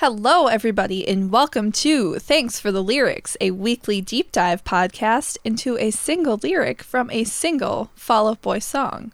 Hello, 0.00 0.46
everybody, 0.46 1.06
and 1.06 1.30
welcome 1.30 1.70
to 1.72 2.18
Thanks 2.18 2.58
for 2.58 2.72
the 2.72 2.82
Lyrics, 2.82 3.36
a 3.38 3.50
weekly 3.50 4.00
deep 4.00 4.32
dive 4.32 4.64
podcast 4.64 5.36
into 5.44 5.76
a 5.76 5.90
single 5.90 6.38
lyric 6.42 6.82
from 6.82 7.10
a 7.10 7.24
single 7.24 7.90
Fall 7.94 8.28
Out 8.28 8.40
Boy 8.40 8.60
song. 8.60 9.12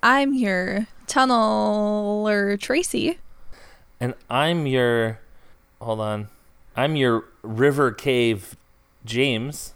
I'm 0.00 0.32
your 0.34 0.86
tunneler 1.08 2.56
Tracy. 2.60 3.18
And 3.98 4.14
I'm 4.30 4.64
your 4.64 5.18
hold 5.80 5.98
on. 5.98 6.28
I'm 6.76 6.94
your 6.94 7.24
river 7.42 7.90
cave 7.90 8.56
James. 9.04 9.74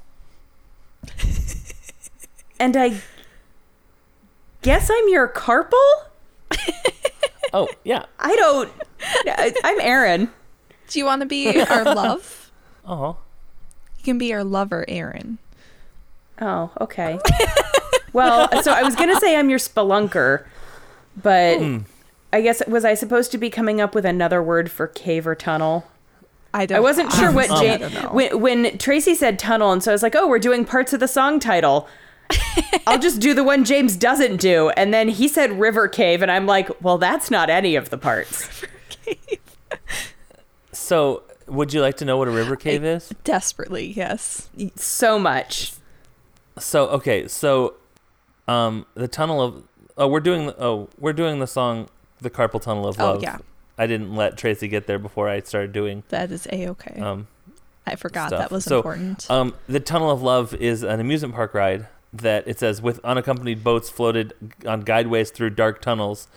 And 2.61 2.77
I 2.77 3.03
guess 4.63 4.89
I'm 4.89 5.09
your 5.09 5.27
carpal? 5.27 5.73
Oh, 7.55 7.69
yeah. 7.85 8.07
I 8.19 8.35
don't. 8.37 8.73
I- 9.27 9.53
I'm 9.63 9.79
Aaron. 9.81 10.31
Do 10.93 10.99
you 10.99 11.07
want 11.07 11.23
to 11.23 11.27
be 11.27 11.59
our 11.59 11.85
love? 11.95 12.51
Oh. 12.87 13.17
You 13.97 14.05
can 14.05 14.19
be 14.19 14.33
our 14.35 14.45
lover, 14.45 14.85
Aaron. 14.89 15.39
Oh, 16.39 16.71
okay. 16.83 17.19
well, 18.13 18.63
so 18.63 18.73
I 18.73 18.83
was 18.83 18.95
going 18.95 19.09
to 19.09 19.19
say 19.19 19.37
I'm 19.37 19.49
your 19.49 19.59
spelunker, 19.59 20.45
but 21.21 21.63
I 22.31 22.43
guess 22.43 22.63
was 22.67 22.85
I 22.85 22.93
supposed 22.93 23.31
to 23.33 23.39
be 23.39 23.49
coming 23.49 23.81
up 23.81 23.95
with 23.95 24.05
another 24.05 24.43
word 24.43 24.71
for 24.71 24.87
cave 24.87 25.27
or 25.27 25.35
tunnel? 25.35 25.87
I 26.53 26.67
don't. 26.67 26.77
I 26.77 26.81
wasn't 26.81 27.11
sure 27.13 27.33
what 27.33 27.49
honestly, 27.51 27.71
I 27.71 27.89
Jane, 27.89 28.03
when, 28.09 28.41
when 28.41 28.79
Tracy 28.79 29.15
said 29.15 29.39
tunnel, 29.39 29.73
and 29.73 29.83
so 29.83 29.93
I 29.93 29.95
was 29.95 30.03
like, 30.03 30.15
oh, 30.15 30.29
we're 30.29 30.39
doing 30.39 30.67
parts 30.67 30.93
of 30.93 31.01
the 31.01 31.09
song 31.09 31.41
title. 31.41 31.89
I'll 32.87 32.99
just 32.99 33.19
do 33.19 33.33
the 33.33 33.45
one 33.45 33.65
James 33.65 33.97
doesn't 33.97 34.39
do. 34.39 34.69
And 34.71 34.93
then 34.93 35.09
he 35.09 35.27
said 35.27 35.59
river 35.59 35.89
cave, 35.89 36.21
and 36.21 36.31
I'm 36.31 36.45
like, 36.45 36.71
well, 36.83 36.99
that's 36.99 37.31
not 37.31 37.49
any 37.49 37.77
of 37.77 37.89
the 37.89 37.97
parts. 37.97 38.63
So, 40.93 41.23
would 41.47 41.73
you 41.73 41.81
like 41.81 41.97
to 41.97 42.05
know 42.05 42.19
what 42.19 42.29
a 42.29 42.31
river 42.31 42.55
cave 42.55 42.85
is? 42.85 43.15
Desperately, 43.25 43.87
yes. 43.87 44.51
So 44.77 45.19
much. 45.19 45.73
So, 46.59 46.87
okay, 46.89 47.27
so 47.29 47.77
um 48.47 48.85
the 48.93 49.09
tunnel 49.09 49.41
of 49.41 49.63
oh, 49.97 50.07
we're 50.07 50.21
doing 50.21 50.49
the, 50.49 50.63
oh, 50.63 50.91
we're 50.99 51.15
doing 51.15 51.39
the 51.39 51.47
song 51.47 51.89
The 52.21 52.29
Carpal 52.29 52.61
Tunnel 52.61 52.87
of 52.87 52.99
love. 52.99 53.09
Oh, 53.09 53.13
Love. 53.15 53.23
yeah. 53.23 53.39
I 53.79 53.87
didn't 53.87 54.15
let 54.15 54.37
Tracy 54.37 54.69
get 54.69 54.87
there 54.87 54.99
before 54.99 55.31
I 55.31 55.41
started 55.41 55.73
doing 55.73 56.03
That 56.11 56.31
is 56.31 56.47
a 56.53 56.69
okay. 56.69 57.01
um 57.01 57.27
I 57.87 57.97
forgot 57.97 58.29
stuff. 58.29 58.41
that 58.41 58.51
was 58.51 58.65
So, 58.65 58.77
important. 58.77 59.31
Um, 59.31 59.55
the 59.67 59.81
Tunnel 59.81 60.11
of 60.11 60.21
Love 60.21 60.53
is 60.57 60.83
an 60.83 61.01
amusement 61.01 61.35
park 61.35 61.55
ride 61.55 61.87
that 62.13 62.47
it 62.47 62.59
says 62.59 62.83
with 62.83 63.01
unaccompanied 63.03 63.65
boats 63.65 63.89
floated 63.89 64.35
on 64.67 64.83
guideways 64.83 65.33
through 65.33 65.51
dark 65.51 65.81
tunnels. 65.81 66.29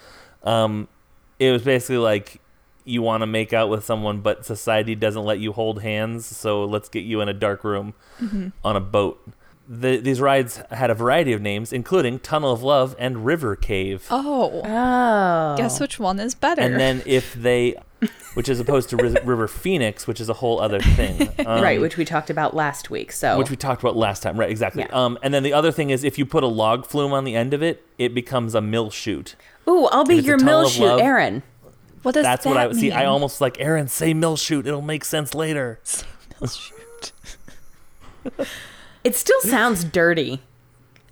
Um, 0.43 0.87
it 1.39 1.51
was 1.51 1.63
basically 1.63 1.97
like 1.97 2.39
you 2.85 3.01
want 3.01 3.21
to 3.21 3.27
make 3.27 3.51
out 3.51 3.69
with 3.69 3.83
someone, 3.83 4.21
but 4.21 4.45
society 4.45 4.95
doesn't 4.95 5.23
let 5.25 5.39
you 5.39 5.51
hold 5.51 5.81
hands, 5.81 6.25
so 6.25 6.63
let's 6.65 6.87
get 6.87 7.03
you 7.03 7.19
in 7.21 7.27
a 7.29 7.33
dark 7.33 7.63
room 7.63 7.93
Mm-hmm. 8.21 8.49
on 8.63 8.75
a 8.75 8.79
boat. 8.79 9.21
The, 9.67 9.97
these 9.97 10.21
rides 10.21 10.61
had 10.69 10.91
a 10.91 10.93
variety 10.93 11.33
of 11.33 11.41
names, 11.41 11.73
including 11.73 12.19
Tunnel 12.19 12.53
of 12.53 12.61
Love 12.61 12.95
and 12.99 13.25
River 13.25 13.55
Cave. 13.55 14.05
oh, 14.11 14.61
Oh. 14.63 15.55
guess 15.57 15.79
which 15.79 15.99
one 15.99 16.19
is 16.19 16.35
better? 16.35 16.61
And 16.61 16.75
then 16.79 17.01
if 17.07 17.33
they, 17.33 17.75
which 18.35 18.47
is 18.47 18.59
opposed 18.59 18.89
to 18.91 18.97
River 18.97 19.47
Phoenix, 19.47 20.05
which 20.05 20.21
is 20.21 20.29
a 20.29 20.33
whole 20.33 20.61
other 20.61 20.79
thing. 20.79 21.29
Um, 21.45 21.61
right, 21.61 21.79
which 21.81 21.95
we 21.97 22.05
talked 22.05 22.29
about 22.31 22.55
last 22.55 22.89
week. 22.89 23.11
So 23.11 23.37
which 23.37 23.49
we 23.51 23.55
talked 23.55 23.81
about 23.83 23.95
last 23.95 24.23
time, 24.23 24.39
right? 24.39 24.49
Exactly. 24.49 24.81
Yeah. 24.83 25.05
Um, 25.05 25.17
and 25.21 25.31
then 25.33 25.43
the 25.43 25.53
other 25.53 25.71
thing 25.71 25.89
is, 25.91 26.03
if 26.03 26.17
you 26.17 26.25
put 26.25 26.43
a 26.43 26.47
log 26.47 26.85
flume 26.87 27.13
on 27.13 27.23
the 27.23 27.35
end 27.35 27.53
of 27.53 27.61
it, 27.61 27.85
it 27.99 28.13
becomes 28.15 28.55
a 28.55 28.61
mill 28.61 28.89
chute. 28.89 29.35
Ooh, 29.67 29.85
I'll 29.87 30.05
be 30.05 30.15
If 30.15 30.19
it's 30.19 30.25
a 30.25 30.29
your 30.29 30.37
mill 30.39 30.67
chute, 30.69 30.99
Aaron. 31.01 31.43
What 32.05 32.13
does 32.13 32.23
That's 32.23 32.43
that 32.43 32.49
what 32.49 32.57
I 32.59 32.67
mean? 32.67 32.75
see. 32.75 32.91
I 32.91 33.05
almost 33.05 33.41
like 33.41 33.59
Aaron 33.59 33.87
say 33.87 34.13
mill 34.13 34.37
chute. 34.37 34.67
It'll 34.67 34.83
make 34.83 35.03
sense 35.03 35.33
later. 35.33 35.79
Shoot. 36.47 37.11
It 39.03 39.15
still 39.15 39.39
sounds 39.41 39.83
dirty. 39.83 40.41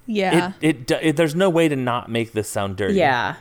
Yeah. 0.07 0.53
It, 0.61 0.89
it, 0.89 0.99
it 1.03 1.15
there's 1.15 1.35
no 1.35 1.47
way 1.47 1.67
to 1.67 1.75
not 1.75 2.09
make 2.09 2.31
this 2.31 2.49
sound 2.49 2.75
dirty. 2.75 2.95
Yeah. 2.95 3.35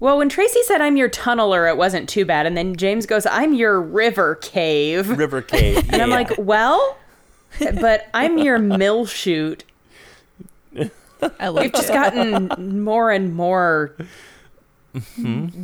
Well, 0.00 0.18
when 0.18 0.28
Tracy 0.28 0.60
said 0.64 0.80
I'm 0.80 0.96
your 0.96 1.08
tunneler, 1.08 1.70
it 1.70 1.76
wasn't 1.76 2.08
too 2.08 2.24
bad. 2.24 2.46
And 2.46 2.56
then 2.56 2.74
James 2.74 3.06
goes, 3.06 3.26
I'm 3.26 3.54
your 3.54 3.80
river 3.80 4.34
cave. 4.36 5.08
River 5.16 5.40
cave. 5.40 5.88
And 5.92 6.02
I'm 6.02 6.10
like, 6.10 6.32
well, 6.36 6.96
but 7.80 8.08
I'm 8.12 8.38
your 8.38 8.58
mill 8.58 9.06
chute. 9.06 9.62
I 11.38 11.48
like 11.48 11.62
We've 11.62 11.72
just 11.72 11.88
gotten 11.88 12.82
more 12.82 13.12
and 13.12 13.34
more 13.34 13.94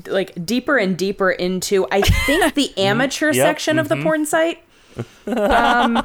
like 0.06 0.44
deeper 0.46 0.76
and 0.78 0.96
deeper 0.96 1.30
into 1.30 1.86
I 1.90 2.00
think 2.02 2.54
the 2.54 2.72
amateur 2.78 3.32
Yep, 3.32 3.44
section 3.46 3.78
of 3.78 3.88
the 3.88 3.96
porn 3.96 4.26
site. 4.26 4.62
Um 5.26 6.04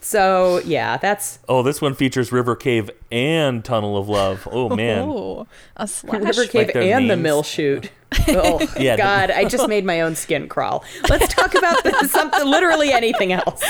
so 0.00 0.60
yeah, 0.64 0.96
that's 0.96 1.38
oh, 1.48 1.62
this 1.62 1.80
one 1.80 1.94
features 1.94 2.32
River 2.32 2.54
Cave 2.56 2.90
and 3.10 3.64
Tunnel 3.64 3.96
of 3.96 4.08
Love. 4.08 4.46
Oh 4.50 4.68
man. 4.74 5.08
Oh, 5.08 5.46
a 5.76 5.86
slash. 5.88 6.22
River 6.22 6.46
Cave 6.46 6.72
their 6.72 6.82
and 6.96 7.10
the 7.10 7.16
mill 7.16 7.42
chute. 7.42 7.90
Oh 8.28 8.58
Yeah, 8.80 8.96
the- 8.96 9.02
God! 9.02 9.30
I 9.30 9.44
just 9.44 9.68
made 9.68 9.84
my 9.84 10.00
own 10.00 10.14
skin 10.16 10.48
crawl. 10.48 10.82
Let's 11.10 11.32
talk 11.32 11.54
about 11.54 11.84
this, 11.84 12.10
something, 12.10 12.46
literally 12.46 12.90
anything 12.90 13.32
else. 13.32 13.62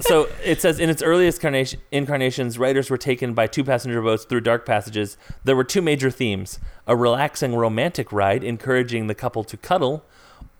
so 0.00 0.26
it 0.42 0.62
says 0.62 0.80
in 0.80 0.88
its 0.88 1.02
earliest 1.02 1.42
carnation, 1.42 1.80
incarnations, 1.92 2.58
writers 2.58 2.88
were 2.88 2.96
taken 2.96 3.34
by 3.34 3.46
two 3.46 3.62
passenger 3.62 4.00
boats 4.00 4.24
through 4.24 4.40
dark 4.40 4.64
passages. 4.64 5.18
There 5.44 5.54
were 5.54 5.64
two 5.64 5.82
major 5.82 6.10
themes: 6.10 6.58
a 6.86 6.96
relaxing 6.96 7.54
romantic 7.54 8.10
ride 8.10 8.42
encouraging 8.42 9.06
the 9.06 9.14
couple 9.14 9.44
to 9.44 9.56
cuddle, 9.58 10.06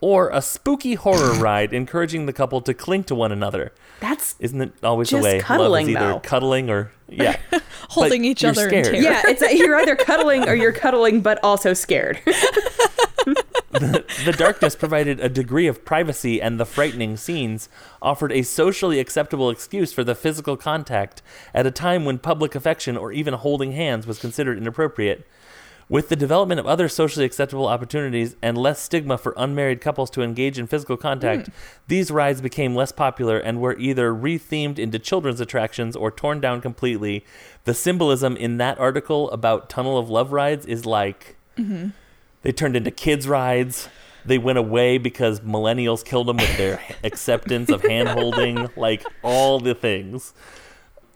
or 0.01 0.29
a 0.29 0.41
spooky 0.41 0.93
horror 0.93 1.33
ride 1.33 1.73
encouraging 1.73 2.27
the 2.27 2.33
couple 2.33 2.61
to 2.61 2.75
cling 2.75 3.03
to 3.05 3.15
one 3.15 3.31
another. 3.31 3.73
That's 3.99 4.35
Isn't 4.39 4.61
it 4.61 4.73
always 4.83 5.09
Just 5.09 5.21
the 5.23 5.29
way? 5.35 5.39
cuddling, 5.39 5.87
Love 5.87 5.89
is 5.89 5.95
either 5.97 6.13
though. 6.13 6.19
cuddling 6.19 6.69
or 6.69 6.91
yeah, 7.09 7.37
Holding 7.89 8.21
But 8.23 8.27
each 8.27 8.41
you're 8.43 8.51
other 8.51 8.67
scared. 8.67 8.85
terror. 8.85 8.97
yeah. 8.97 9.21
It's 9.25 9.41
a, 9.41 9.55
you're 9.55 9.75
either 9.77 9.95
cuddling 9.95 10.47
or 10.49 10.55
you're 10.55 10.71
cuddling, 10.73 11.21
but 11.21 11.39
also 11.43 11.73
scared. 11.73 12.19
The 13.71 14.33
darkness 14.37 14.73
provided 14.73 15.19
a 15.19 15.27
degree 15.27 15.67
of 15.67 15.83
privacy, 15.83 16.41
and 16.41 16.57
the 16.57 16.65
frightening 16.65 17.17
scenes 17.17 17.67
offered 18.01 18.31
a 18.31 18.41
socially 18.43 18.99
acceptable 19.01 19.49
excuse 19.49 19.91
for 19.91 20.01
the 20.03 20.15
physical 20.15 20.55
contact 20.55 21.21
at 21.53 21.65
a 21.67 21.71
time 21.71 22.05
when 22.05 22.17
public 22.17 22.55
affection 22.55 22.95
or 22.95 23.11
even 23.11 23.33
holding 23.33 23.73
hands 23.73 24.07
was 24.07 24.17
considered 24.17 24.57
inappropriate. 24.57 25.27
With 25.87 26.09
the 26.09 26.15
development 26.15 26.59
of 26.59 26.65
other 26.65 26.89
socially 26.89 27.25
acceptable 27.25 27.67
opportunities 27.67 28.35
and 28.41 28.57
less 28.57 28.81
stigma 28.81 29.19
for 29.19 29.35
unmarried 29.37 29.81
couples 29.81 30.09
to 30.11 30.23
engage 30.23 30.57
in 30.57 30.65
physical 30.65 30.97
contact, 30.97 31.49
these 31.87 32.09
rides 32.09 32.41
became 32.41 32.75
less 32.75 32.91
popular 32.91 33.37
and 33.37 33.61
were 33.61 33.77
either 33.77 34.11
rethemed 34.11 34.79
into 34.79 34.97
children's 34.97 35.39
attractions 35.39 35.95
or 35.95 36.09
torn 36.09 36.41
down 36.41 36.59
completely. 36.59 37.23
The 37.65 37.75
symbolism 37.75 38.35
in 38.35 38.57
that 38.57 38.79
article 38.79 39.29
about 39.29 39.69
Tunnel 39.69 39.99
of 39.99 40.09
Love 40.09 40.31
rides 40.31 40.65
is 40.65 40.87
like 40.87 41.35
they 42.41 42.51
turned 42.51 42.75
into 42.75 42.89
kids' 42.91 43.27
rides. 43.27 43.87
They 44.25 44.39
went 44.39 44.57
away 44.57 44.97
because 44.97 45.41
millennials 45.41 46.03
killed 46.03 46.27
them 46.27 46.37
with 46.37 46.57
their 46.57 46.81
acceptance 47.03 47.69
of 47.69 47.83
hand 47.83 48.09
holding, 48.09 48.69
like 48.75 49.03
all 49.23 49.59
the 49.59 49.75
things. 49.75 50.33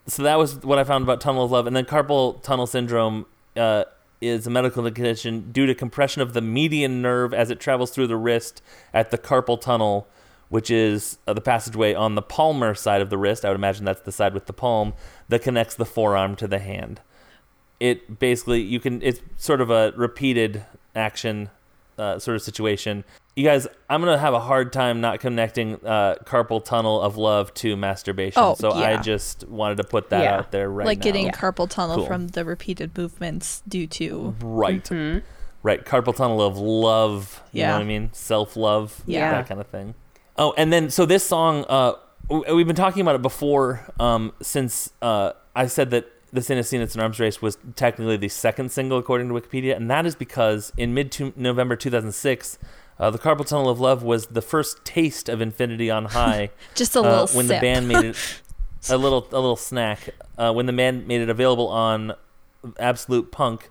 So 0.05 0.21
that 0.23 0.37
was 0.37 0.57
what 0.57 0.77
I 0.77 0.83
found 0.83 1.03
about 1.03 1.21
tunnel 1.21 1.43
of 1.43 1.51
love. 1.51 1.65
And 1.65 1.75
then 1.75 1.85
carpal 1.85 2.41
tunnel 2.43 2.67
syndrome 2.67 3.25
uh, 3.55 3.85
is 4.21 4.45
a 4.47 4.49
medical 4.49 4.83
condition 4.91 5.51
due 5.51 5.65
to 5.65 5.75
compression 5.75 6.21
of 6.21 6.33
the 6.33 6.41
median 6.41 7.01
nerve 7.01 7.33
as 7.33 7.49
it 7.49 7.59
travels 7.59 7.91
through 7.91 8.07
the 8.07 8.17
wrist 8.17 8.61
at 8.93 9.11
the 9.11 9.17
carpal 9.17 9.59
tunnel, 9.59 10.07
which 10.49 10.69
is 10.69 11.17
uh, 11.27 11.33
the 11.33 11.41
passageway 11.41 11.93
on 11.93 12.15
the 12.15 12.21
palmar 12.21 12.75
side 12.75 13.01
of 13.01 13.09
the 13.09 13.17
wrist. 13.17 13.45
I 13.45 13.49
would 13.49 13.55
imagine 13.55 13.85
that's 13.85 14.01
the 14.01 14.11
side 14.11 14.33
with 14.33 14.45
the 14.45 14.53
palm 14.53 14.93
that 15.29 15.41
connects 15.41 15.75
the 15.75 15.85
forearm 15.85 16.35
to 16.37 16.47
the 16.47 16.59
hand 16.59 17.01
it 17.79 18.19
basically 18.19 18.61
you 18.61 18.79
can 18.79 19.01
it's 19.01 19.21
sort 19.37 19.61
of 19.61 19.69
a 19.69 19.93
repeated 19.95 20.65
action 20.95 21.49
uh, 21.99 22.17
sort 22.17 22.35
of 22.35 22.41
situation 22.41 23.03
you 23.35 23.43
guys 23.43 23.67
i'm 23.89 24.01
gonna 24.01 24.17
have 24.17 24.33
a 24.33 24.39
hard 24.39 24.71
time 24.73 25.01
not 25.01 25.19
connecting 25.19 25.75
uh, 25.85 26.15
carpal 26.25 26.63
tunnel 26.63 27.01
of 27.01 27.17
love 27.17 27.53
to 27.53 27.75
masturbation 27.75 28.41
Oh, 28.41 28.55
so 28.55 28.71
i 28.71 28.97
just 28.97 29.47
wanted 29.47 29.77
to 29.77 29.83
put 29.83 30.09
that 30.09 30.23
Yeah. 30.23 30.37
out 30.37 30.51
there 30.51 30.69
right 30.69 30.85
like 30.87 30.99
now 30.99 31.03
getting 31.03 31.29
carpal 31.29 31.69
tunnel 31.69 31.97
Cool. 31.97 32.05
from 32.07 32.27
the 32.29 32.43
repeated 32.45 32.97
movements 32.97 33.61
due 33.67 33.85
to 33.87 34.35
right 34.41 34.83
Mm-hmm. 34.83 35.19
right 35.63 35.85
carpal 35.85 36.15
tunnel 36.15 36.41
of 36.41 36.57
love 36.57 37.41
you 37.51 37.61
know 37.63 37.67
Yeah. 37.69 37.73
what 37.75 37.81
i 37.81 37.85
mean 37.85 38.09
self-love 38.13 39.03
Yeah. 39.05 39.31
that 39.31 39.47
kind 39.47 39.59
of 39.61 39.67
thing 39.67 39.93
oh 40.37 40.53
and 40.57 40.71
then 40.73 40.89
so 40.89 41.05
this 41.05 41.23
song 41.25 41.65
uh 41.69 41.93
we've 42.29 42.67
been 42.67 42.75
talking 42.75 43.01
about 43.01 43.15
it 43.15 43.21
before 43.21 43.85
um 43.99 44.31
since 44.41 44.91
uh 45.01 45.31
i 45.55 45.65
said 45.65 45.91
that 45.91 46.05
the 46.31 46.41
Sin 46.41 46.61
Scene 46.63 46.81
It's 46.81 46.95
an 46.95 47.01
Arms 47.01 47.19
Race 47.19 47.41
was 47.41 47.57
technically 47.75 48.17
the 48.17 48.29
second 48.29 48.71
single 48.71 48.97
according 48.97 49.29
to 49.29 49.33
Wikipedia, 49.33 49.75
and 49.75 49.89
that 49.89 50.05
is 50.05 50.15
because 50.15 50.71
in 50.77 50.93
mid 50.93 51.11
to 51.13 51.33
November 51.35 51.75
2006, 51.75 52.57
uh, 52.99 53.09
the 53.09 53.17
Carpal 53.17 53.45
Tunnel 53.45 53.69
of 53.69 53.79
Love 53.79 54.03
was 54.03 54.27
the 54.27 54.41
first 54.41 54.83
taste 54.83 55.29
of 55.29 55.41
Infinity 55.41 55.89
on 55.89 56.05
High. 56.19 56.51
just 56.75 56.95
a 56.95 56.99
uh, 56.99 57.03
little 57.03 57.27
when 57.37 57.47
sip. 57.47 57.57
the 57.57 57.61
band 57.61 57.87
made 57.87 58.05
it 58.05 58.41
a 58.89 58.97
little 58.97 59.27
a 59.31 59.39
little 59.39 59.55
snack 59.55 60.09
uh, 60.37 60.53
when 60.53 60.65
the 60.65 60.73
band 60.73 61.07
made 61.07 61.21
it 61.21 61.29
available 61.29 61.67
on 61.67 62.13
Absolute 62.79 63.31
Punk 63.31 63.69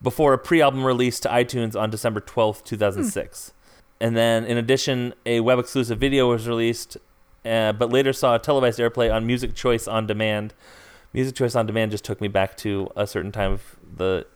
before 0.00 0.32
a 0.32 0.38
pre-album 0.38 0.84
release 0.84 1.20
to 1.20 1.28
iTunes 1.28 1.80
on 1.80 1.90
December 1.90 2.20
12th, 2.20 2.64
2006. 2.64 3.52
and 4.00 4.16
then, 4.16 4.44
in 4.44 4.56
addition, 4.56 5.14
a 5.24 5.40
web 5.40 5.58
exclusive 5.60 5.98
video 5.98 6.28
was 6.28 6.48
released, 6.48 6.96
uh, 7.44 7.72
but 7.72 7.90
later 7.90 8.12
saw 8.12 8.34
a 8.34 8.38
televised 8.38 8.80
airplay 8.80 9.14
on 9.14 9.26
Music 9.26 9.54
Choice 9.54 9.86
on 9.86 10.06
Demand. 10.06 10.54
Music 11.12 11.34
Choice 11.34 11.54
on 11.54 11.66
Demand 11.66 11.90
just 11.90 12.04
took 12.04 12.20
me 12.20 12.28
back 12.28 12.56
to 12.58 12.88
a 12.96 13.06
certain 13.06 13.32
time 13.32 13.52
of 13.52 13.76
the 13.96 14.26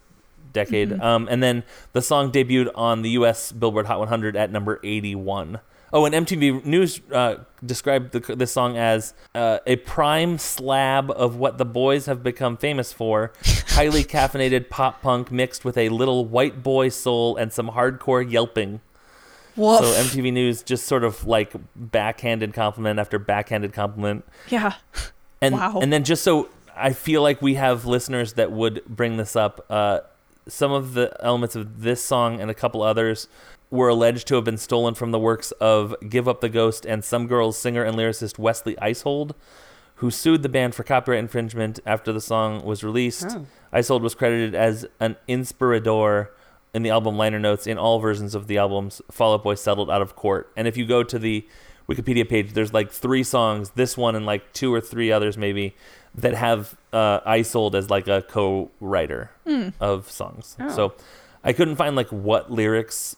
decade. 0.52 0.90
Mhm. 0.90 1.02
Um, 1.02 1.28
and 1.30 1.42
then 1.42 1.64
the 1.92 2.02
song 2.02 2.30
debuted 2.32 2.70
on 2.74 3.02
the 3.02 3.10
U.S. 3.10 3.52
Billboard 3.52 3.86
Hot 3.86 3.98
100 3.98 4.36
at 4.36 4.50
number 4.50 4.80
81. 4.82 5.60
Oh, 5.92 6.04
and 6.04 6.14
MTV 6.14 6.64
News 6.64 7.00
uh, 7.12 7.36
described 7.64 8.12
the, 8.12 8.34
this 8.34 8.50
song 8.52 8.76
as 8.76 9.14
uh, 9.34 9.58
a 9.66 9.76
prime 9.76 10.36
slab 10.36 11.10
of 11.12 11.36
what 11.36 11.58
the 11.58 11.64
boys 11.64 12.06
have 12.06 12.22
become 12.22 12.56
famous 12.56 12.92
for 12.92 13.32
highly 13.68 14.02
caffeinated 14.02 14.68
pop 14.68 15.00
punk 15.00 15.30
mixed 15.30 15.64
with 15.64 15.78
a 15.78 15.88
little 15.90 16.24
white 16.24 16.62
boy 16.62 16.88
soul 16.88 17.36
and 17.36 17.52
some 17.52 17.70
hardcore 17.70 18.28
yelping. 18.28 18.80
Woof. 19.54 19.78
So 19.80 19.86
MTV 20.02 20.32
News 20.32 20.62
just 20.62 20.86
sort 20.86 21.04
of 21.04 21.24
like 21.26 21.54
backhanded 21.76 22.52
compliment 22.52 22.98
after 22.98 23.18
backhanded 23.18 23.72
compliment. 23.72 24.24
yeah. 24.48 24.74
And 25.40 25.54
Wow. 25.54 25.78
and 25.80 25.92
then 25.92 26.02
just 26.02 26.22
so 26.24 26.48
I 26.76 26.92
feel 26.92 27.22
like 27.22 27.40
we 27.40 27.54
have 27.54 27.86
listeners 27.86 28.34
that 28.34 28.52
would 28.52 28.84
bring 28.86 29.16
this 29.16 29.34
up. 29.34 29.64
Uh, 29.70 30.00
some 30.48 30.72
of 30.72 30.94
the 30.94 31.16
elements 31.20 31.56
of 31.56 31.82
this 31.82 32.02
song 32.02 32.40
and 32.40 32.50
a 32.50 32.54
couple 32.54 32.82
others 32.82 33.28
were 33.70 33.88
alleged 33.88 34.28
to 34.28 34.36
have 34.36 34.44
been 34.44 34.58
stolen 34.58 34.94
from 34.94 35.10
the 35.10 35.18
works 35.18 35.50
of 35.52 35.94
Give 36.08 36.28
Up 36.28 36.40
the 36.40 36.48
Ghost 36.48 36.86
and 36.86 37.04
Some 37.04 37.26
Girls 37.26 37.58
singer 37.58 37.82
and 37.82 37.96
lyricist 37.96 38.38
Wesley 38.38 38.76
Eisold, 38.76 39.32
who 39.96 40.10
sued 40.10 40.42
the 40.42 40.48
band 40.48 40.74
for 40.74 40.84
copyright 40.84 41.18
infringement 41.18 41.80
after 41.84 42.12
the 42.12 42.20
song 42.20 42.64
was 42.64 42.84
released. 42.84 43.26
Oh. 43.30 43.46
Eisold 43.72 44.02
was 44.02 44.14
credited 44.14 44.54
as 44.54 44.86
an 45.00 45.16
inspirador 45.28 46.28
in 46.74 46.82
the 46.82 46.90
album 46.90 47.16
liner 47.16 47.40
notes 47.40 47.66
in 47.66 47.78
all 47.78 47.98
versions 47.98 48.34
of 48.34 48.46
the 48.46 48.58
albums. 48.58 49.00
Fall 49.10 49.34
Out 49.34 49.42
Boy 49.42 49.54
settled 49.54 49.90
out 49.90 50.02
of 50.02 50.14
court. 50.14 50.52
And 50.56 50.68
if 50.68 50.76
you 50.76 50.86
go 50.86 51.02
to 51.02 51.18
the 51.18 51.46
Wikipedia 51.88 52.28
page, 52.28 52.52
there's 52.52 52.72
like 52.72 52.90
three 52.90 53.22
songs, 53.22 53.70
this 53.70 53.96
one 53.96 54.14
and 54.14 54.26
like 54.26 54.52
two 54.52 54.72
or 54.72 54.80
three 54.80 55.10
others 55.10 55.38
maybe, 55.38 55.74
that 56.16 56.34
have 56.34 56.76
uh, 56.92 57.20
Eisold 57.20 57.74
as 57.74 57.90
like 57.90 58.08
a 58.08 58.22
co-writer 58.22 59.30
Hmm. 59.46 59.68
of 59.80 60.10
songs. 60.10 60.56
Oh. 60.58 60.68
So 60.74 60.94
I 61.44 61.52
couldn't 61.52 61.76
find 61.76 61.94
like 61.96 62.08
what 62.08 62.50
lyrics 62.50 63.16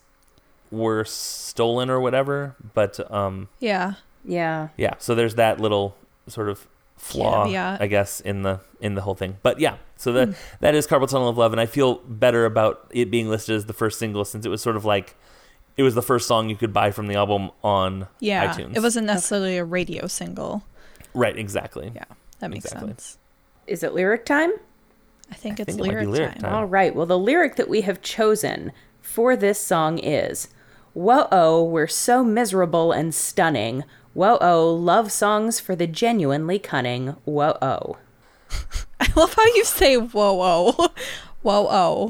were 0.70 1.04
stolen 1.04 1.88
or 1.90 2.00
whatever, 2.00 2.54
but 2.74 2.98
um, 3.12 3.48
Yeah. 3.60 3.94
Yeah. 4.24 4.68
yeah. 4.76 4.94
So 4.98 5.14
there's 5.14 5.36
that 5.36 5.60
little 5.60 5.96
sort 6.26 6.48
of 6.48 6.66
flaw, 6.96 7.46
Yeah, 7.46 7.52
yeah. 7.72 7.76
I 7.80 7.86
guess, 7.86 8.20
in 8.20 8.42
the 8.42 8.60
in 8.80 8.94
the 8.96 9.02
whole 9.02 9.14
thing. 9.14 9.38
But 9.42 9.60
yeah, 9.60 9.76
so 9.96 10.12
that 10.12 10.30
that 10.60 10.74
is 10.74 10.86
Carpal 10.86 11.08
Tunnel 11.08 11.28
of 11.28 11.38
Love, 11.38 11.52
and 11.52 11.60
I 11.60 11.66
feel 11.66 11.96
better 12.06 12.44
about 12.44 12.86
it 12.90 13.10
being 13.10 13.28
listed 13.30 13.54
as 13.54 13.66
the 13.66 13.72
first 13.72 13.98
single 13.98 14.24
since 14.24 14.44
it 14.44 14.48
was 14.48 14.60
sort 14.60 14.76
of 14.76 14.84
like 14.84 15.14
it 15.76 15.84
was 15.84 15.94
the 15.94 16.02
first 16.02 16.26
song 16.26 16.50
you 16.50 16.56
could 16.56 16.72
buy 16.72 16.90
from 16.90 17.06
the 17.06 17.14
album 17.14 17.50
on 17.62 18.08
Yeah. 18.18 18.52
iTunes. 18.52 18.76
It 18.76 18.82
wasn't 18.82 19.06
necessarily 19.06 19.56
a 19.56 19.64
radio 19.64 20.08
single. 20.08 20.64
right, 21.14 21.38
exactly. 21.38 21.92
Yeah. 21.94 22.04
That 22.40 22.50
makes 22.50 22.66
Exactly. 22.66 22.90
sense. 22.90 23.18
Is 23.66 23.82
it 23.82 23.92
lyric 23.94 24.24
time? 24.24 24.52
I 25.30 25.34
think 25.34 25.60
I 25.60 25.62
it's 25.64 25.74
think 25.74 25.80
it 25.86 25.90
lyric, 25.90 26.08
lyric 26.08 26.32
time. 26.34 26.40
time. 26.42 26.54
All 26.54 26.64
right. 26.64 26.94
Well, 26.94 27.06
the 27.06 27.18
lyric 27.18 27.56
that 27.56 27.68
we 27.68 27.82
have 27.82 28.00
chosen 28.00 28.72
for 29.00 29.36
this 29.36 29.60
song 29.60 29.98
is 29.98 30.48
Whoa, 30.94 31.28
oh, 31.30 31.62
we're 31.64 31.86
so 31.86 32.24
miserable 32.24 32.92
and 32.92 33.14
stunning. 33.14 33.84
Whoa, 34.14 34.38
oh, 34.40 34.72
love 34.74 35.12
songs 35.12 35.60
for 35.60 35.76
the 35.76 35.86
genuinely 35.86 36.58
cunning. 36.58 37.08
Whoa, 37.24 37.56
oh. 37.62 37.98
I 39.00 39.08
love 39.14 39.34
how 39.34 39.44
you 39.54 39.64
say 39.64 39.96
whoa 39.96 40.40
oh. 40.42 40.88
Whoa 41.42 41.66
oh. 41.70 42.08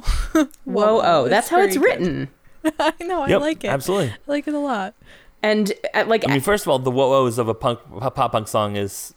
Whoa, 0.64 1.00
oh. 1.04 1.28
That's 1.28 1.48
how 1.48 1.60
it's 1.60 1.76
good. 1.76 1.84
written. 1.84 2.28
I 2.78 2.92
know, 3.00 3.22
I 3.22 3.28
Yep, 3.28 3.40
like 3.40 3.64
it. 3.64 3.68
absolutely. 3.68 4.10
I 4.10 4.16
like 4.26 4.46
it 4.48 4.54
a 4.54 4.58
lot. 4.58 4.94
And 5.42 5.72
uh, 5.94 6.04
like, 6.06 6.26
I 6.26 6.32
mean, 6.32 6.40
first 6.40 6.64
of 6.64 6.68
all, 6.70 6.78
the 6.78 6.90
whoa-ohs 6.90 7.38
of 7.38 7.48
a 7.48 7.54
punk 7.54 7.80
a 8.00 8.10
pop 8.10 8.32
punk 8.32 8.48
song 8.48 8.76
is 8.76 9.14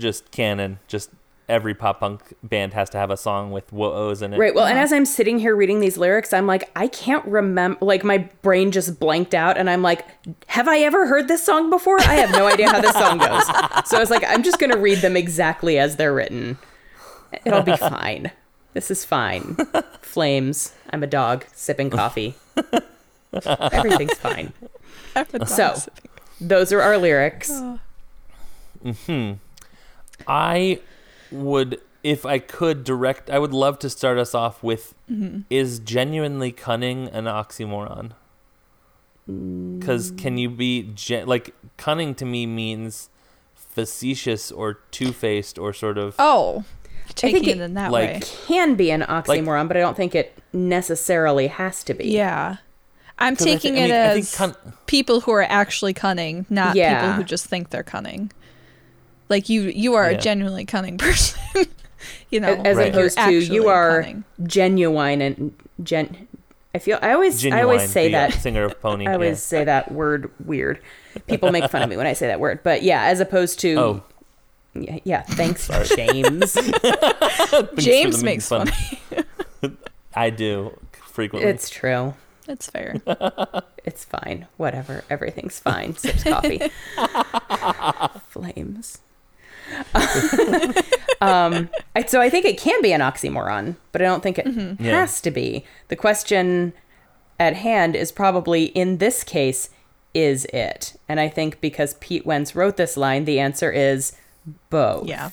just 0.00 0.30
canon. 0.30 0.80
Just 0.88 1.10
every 1.48 1.74
pop 1.74 1.98
punk 1.98 2.22
band 2.44 2.72
has 2.74 2.88
to 2.90 2.96
have 2.96 3.10
a 3.10 3.16
song 3.16 3.50
with 3.50 3.72
whoa-ohs 3.72 4.22
in 4.22 4.32
it. 4.32 4.38
Right. 4.38 4.54
Well, 4.54 4.66
and 4.66 4.78
as 4.78 4.92
I'm 4.92 5.04
sitting 5.04 5.38
here 5.40 5.54
reading 5.56 5.80
these 5.80 5.98
lyrics, 5.98 6.32
I'm 6.32 6.46
like, 6.46 6.70
I 6.76 6.86
can't 6.86 7.24
remember. 7.26 7.84
Like, 7.84 8.04
my 8.04 8.18
brain 8.42 8.70
just 8.70 9.00
blanked 9.00 9.34
out, 9.34 9.58
and 9.58 9.68
I'm 9.68 9.82
like, 9.82 10.06
have 10.46 10.68
I 10.68 10.78
ever 10.78 11.06
heard 11.06 11.26
this 11.28 11.42
song 11.42 11.68
before? 11.68 12.00
I 12.00 12.14
have 12.14 12.30
no 12.30 12.46
idea 12.46 12.70
how 12.70 12.80
this 12.80 12.94
song 12.94 13.18
goes. 13.18 13.42
So 13.86 13.96
I 13.96 14.00
was 14.00 14.10
like, 14.10 14.22
I'm 14.26 14.42
just 14.44 14.58
going 14.60 14.70
to 14.70 14.78
read 14.78 14.98
them 14.98 15.16
exactly 15.16 15.78
as 15.78 15.96
they're 15.96 16.14
written. 16.14 16.58
It'll 17.44 17.62
be 17.62 17.76
fine. 17.76 18.30
This 18.72 18.90
is 18.90 19.04
fine. 19.04 19.56
Flames. 20.00 20.74
I'm 20.90 21.02
a 21.02 21.06
dog 21.08 21.44
sipping 21.52 21.90
coffee. 21.90 22.36
Everything's 23.32 24.14
fine. 24.14 24.52
So, 25.46 25.74
those 26.40 26.72
are 26.72 26.80
our 26.80 26.98
lyrics. 26.98 27.50
Hmm. 29.06 29.32
I 30.26 30.80
would, 31.30 31.80
if 32.02 32.24
I 32.26 32.38
could 32.38 32.84
direct, 32.84 33.30
I 33.30 33.38
would 33.38 33.52
love 33.52 33.78
to 33.80 33.90
start 33.90 34.18
us 34.18 34.34
off 34.34 34.62
with 34.62 34.94
Mm-hmm. 35.10 35.40
is 35.50 35.78
genuinely 35.80 36.52
cunning 36.52 37.08
an 37.08 37.24
oxymoron? 37.24 38.12
Because 39.26 40.10
can 40.12 40.38
you 40.38 40.48
be 40.50 40.90
gen- 40.94 41.26
like 41.26 41.54
cunning 41.76 42.14
to 42.16 42.24
me 42.24 42.46
means 42.46 43.08
facetious 43.54 44.50
or 44.50 44.74
two 44.90 45.12
faced 45.12 45.58
or 45.58 45.72
sort 45.72 45.98
of 45.98 46.14
Oh, 46.18 46.64
taking 47.14 47.42
think 47.44 47.56
it 47.56 47.60
it, 47.60 47.64
in 47.64 47.74
that 47.74 47.92
like- 47.92 48.08
way. 48.08 48.20
Can 48.46 48.74
be 48.74 48.90
an 48.90 49.02
oxymoron, 49.02 49.68
but 49.68 49.76
I 49.76 49.80
don't 49.80 49.96
think 49.96 50.14
it 50.14 50.36
necessarily 50.52 51.46
has 51.48 51.84
to 51.84 51.94
be. 51.94 52.08
Yeah. 52.08 52.56
I'm 53.18 53.36
'Cause 53.36 53.46
I 53.46 53.50
thi- 53.50 53.56
taking 53.56 53.74
I 53.76 53.82
mean, 53.82 53.90
it 53.90 53.92
as 53.92 54.34
cun- 54.34 54.56
people 54.86 55.20
who 55.20 55.32
are 55.32 55.42
actually 55.42 55.92
cunning, 55.92 56.46
not 56.48 56.74
people 56.74 57.12
who 57.12 57.22
just 57.24 57.46
think 57.46 57.70
they're 57.70 57.82
cunning. 57.82 58.32
Like 59.30 59.48
you, 59.48 59.62
you 59.62 59.94
are 59.94 60.10
Yeah. 60.10 60.18
a 60.18 60.20
genuinely 60.20 60.64
cunning 60.66 60.98
person. 61.06 61.40
you 62.30 62.40
know, 62.40 62.52
as 62.64 62.76
Right. 62.76 62.88
opposed 62.90 63.16
You're 63.18 63.26
to 63.28 63.54
you 63.54 63.68
are 63.68 64.02
cunning. 64.02 64.24
genuine 64.42 65.22
and 65.22 65.54
gen. 65.82 66.26
I 66.74 66.78
feel 66.78 66.98
I 67.00 67.12
always 67.12 67.40
genuine. 67.40 67.58
I 67.60 67.62
always 67.62 67.90
say 67.90 68.08
the, 68.08 68.12
that 68.12 68.32
singer 68.34 68.64
of 68.64 68.80
Pony. 68.80 69.06
I 69.08 69.14
always 69.14 69.42
say 69.42 69.64
that 69.64 69.90
word 69.92 70.30
weird. 70.44 70.80
People 71.26 71.50
make 71.50 71.68
fun 71.70 71.82
of 71.82 71.88
me 71.88 71.96
when 71.96 72.06
I 72.06 72.12
say 72.12 72.26
that 72.28 72.38
word, 72.40 72.60
but 72.62 72.82
yeah, 72.82 73.04
as 73.04 73.18
opposed 73.20 73.58
to 73.60 73.74
Oh. 73.78 74.02
yeah, 74.74 74.98
yeah 75.04 75.22
thanks 75.22 75.68
James. 75.96 76.52
Thanks 76.54 77.84
James 77.84 78.22
makes 78.22 78.48
fun. 78.48 78.66
fun. 78.68 79.76
I 80.14 80.30
do 80.30 80.78
frequently. 80.92 81.50
it's 81.50 81.68
true. 81.70 82.14
That's 82.46 82.68
fair. 82.70 82.96
It's 83.84 84.04
fine. 84.04 84.46
Whatever. 84.56 85.04
Everything's 85.10 85.58
fine. 85.60 85.94
Sips 85.96 86.24
coffee. 86.24 86.60
Flames. 88.28 88.98
um, 91.20 91.68
I, 91.94 92.04
so 92.06 92.20
I 92.20 92.30
think 92.30 92.44
it 92.46 92.58
can 92.58 92.80
be 92.82 92.92
an 92.92 93.00
oxymoron, 93.00 93.76
but 93.92 94.00
I 94.00 94.04
don't 94.04 94.22
think 94.22 94.38
it 94.38 94.46
Yeah. 94.80 95.00
has 95.00 95.20
to 95.22 95.30
be. 95.30 95.64
The 95.88 95.96
question 95.96 96.72
at 97.38 97.54
hand 97.56 97.96
is 97.96 98.12
probably 98.12 98.66
in 98.66 98.98
this 98.98 99.24
case, 99.24 99.70
is 100.14 100.44
it? 100.46 100.98
And 101.08 101.20
I 101.20 101.28
think 101.28 101.60
because 101.60 101.94
Pete 102.00 102.26
Wentz 102.26 102.54
wrote 102.56 102.76
this 102.76 102.96
line, 102.96 103.24
the 103.24 103.38
answer 103.40 103.70
is 103.70 104.12
both. 104.70 105.06
Yeah. 105.06 105.30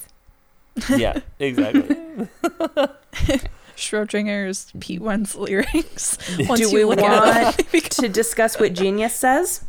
yeah, 0.95 1.19
exactly. 1.39 1.95
Schrodinger's 3.75 4.71
Pete 4.79 5.01
Wentz 5.01 5.35
lyrics. 5.35 6.17
Once 6.39 6.59
Do 6.61 6.71
we 6.73 6.83
want 6.85 7.57
to 7.91 8.09
discuss 8.09 8.59
what 8.59 8.73
genius 8.73 9.15
says? 9.15 9.63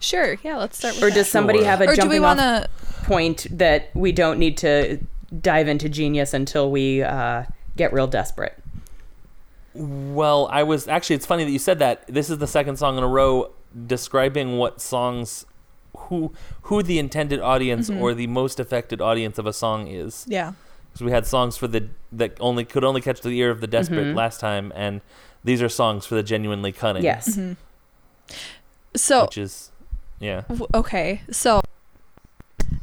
Sure, 0.00 0.36
yeah, 0.42 0.56
let's 0.56 0.76
start 0.78 0.94
with 0.96 1.04
Or 1.04 1.08
that. 1.10 1.14
does 1.14 1.28
somebody 1.30 1.60
Sure. 1.60 1.68
have 1.68 1.80
a 1.80 1.84
or 1.84 1.86
do 1.88 1.92
we 1.92 1.96
jumping 1.96 2.22
want 2.22 2.40
off 2.40 2.62
to? 2.64 2.68
point 3.04 3.46
that 3.50 3.90
we 3.94 4.10
don't 4.12 4.38
need 4.38 4.56
to 4.58 4.98
dive 5.40 5.68
into 5.68 5.88
genius 5.88 6.34
until 6.34 6.70
we 6.70 7.02
uh, 7.02 7.44
get 7.76 7.92
real 7.92 8.06
desperate. 8.08 8.56
Well, 9.74 10.48
I 10.50 10.62
was 10.64 10.88
actually. 10.88 11.16
It's 11.16 11.26
funny 11.26 11.44
that 11.44 11.50
you 11.50 11.58
said 11.60 11.78
that. 11.78 12.04
This 12.08 12.28
is 12.28 12.38
the 12.38 12.46
second 12.48 12.76
song 12.76 12.98
in 12.98 13.04
a 13.04 13.08
row 13.08 13.52
describing 13.86 14.58
what 14.58 14.80
songs, 14.80 15.46
who 15.96 16.32
who 16.62 16.82
the 16.82 16.98
intended 16.98 17.38
audience 17.40 17.88
Mm-hmm. 17.88 18.02
or 18.02 18.12
the 18.12 18.26
most 18.26 18.58
affected 18.58 19.00
audience 19.00 19.38
of 19.38 19.46
a 19.46 19.52
song 19.52 19.86
is. 19.86 20.24
Yeah. 20.28 20.54
Because 20.92 21.04
we 21.04 21.12
had 21.12 21.24
songs 21.24 21.56
for 21.56 21.68
the 21.68 21.86
that 22.10 22.36
only 22.40 22.64
could 22.64 22.82
only 22.82 23.00
catch 23.00 23.20
the 23.20 23.30
ear 23.30 23.50
of 23.50 23.60
the 23.60 23.68
desperate 23.68 24.06
Mhm. 24.06 24.16
last 24.16 24.40
time, 24.40 24.72
and 24.74 25.02
these 25.44 25.62
are 25.62 25.68
songs 25.68 26.04
for 26.04 26.16
the 26.16 26.24
genuinely 26.24 26.72
cunning. 26.72 27.04
Yes. 27.04 27.36
Mm-hmm. 27.36 27.52
So 28.96 29.22
which 29.22 29.38
is, 29.38 29.70
yeah. 30.20 30.42
w- 30.42 30.66
okay, 30.74 31.22
so 31.32 31.60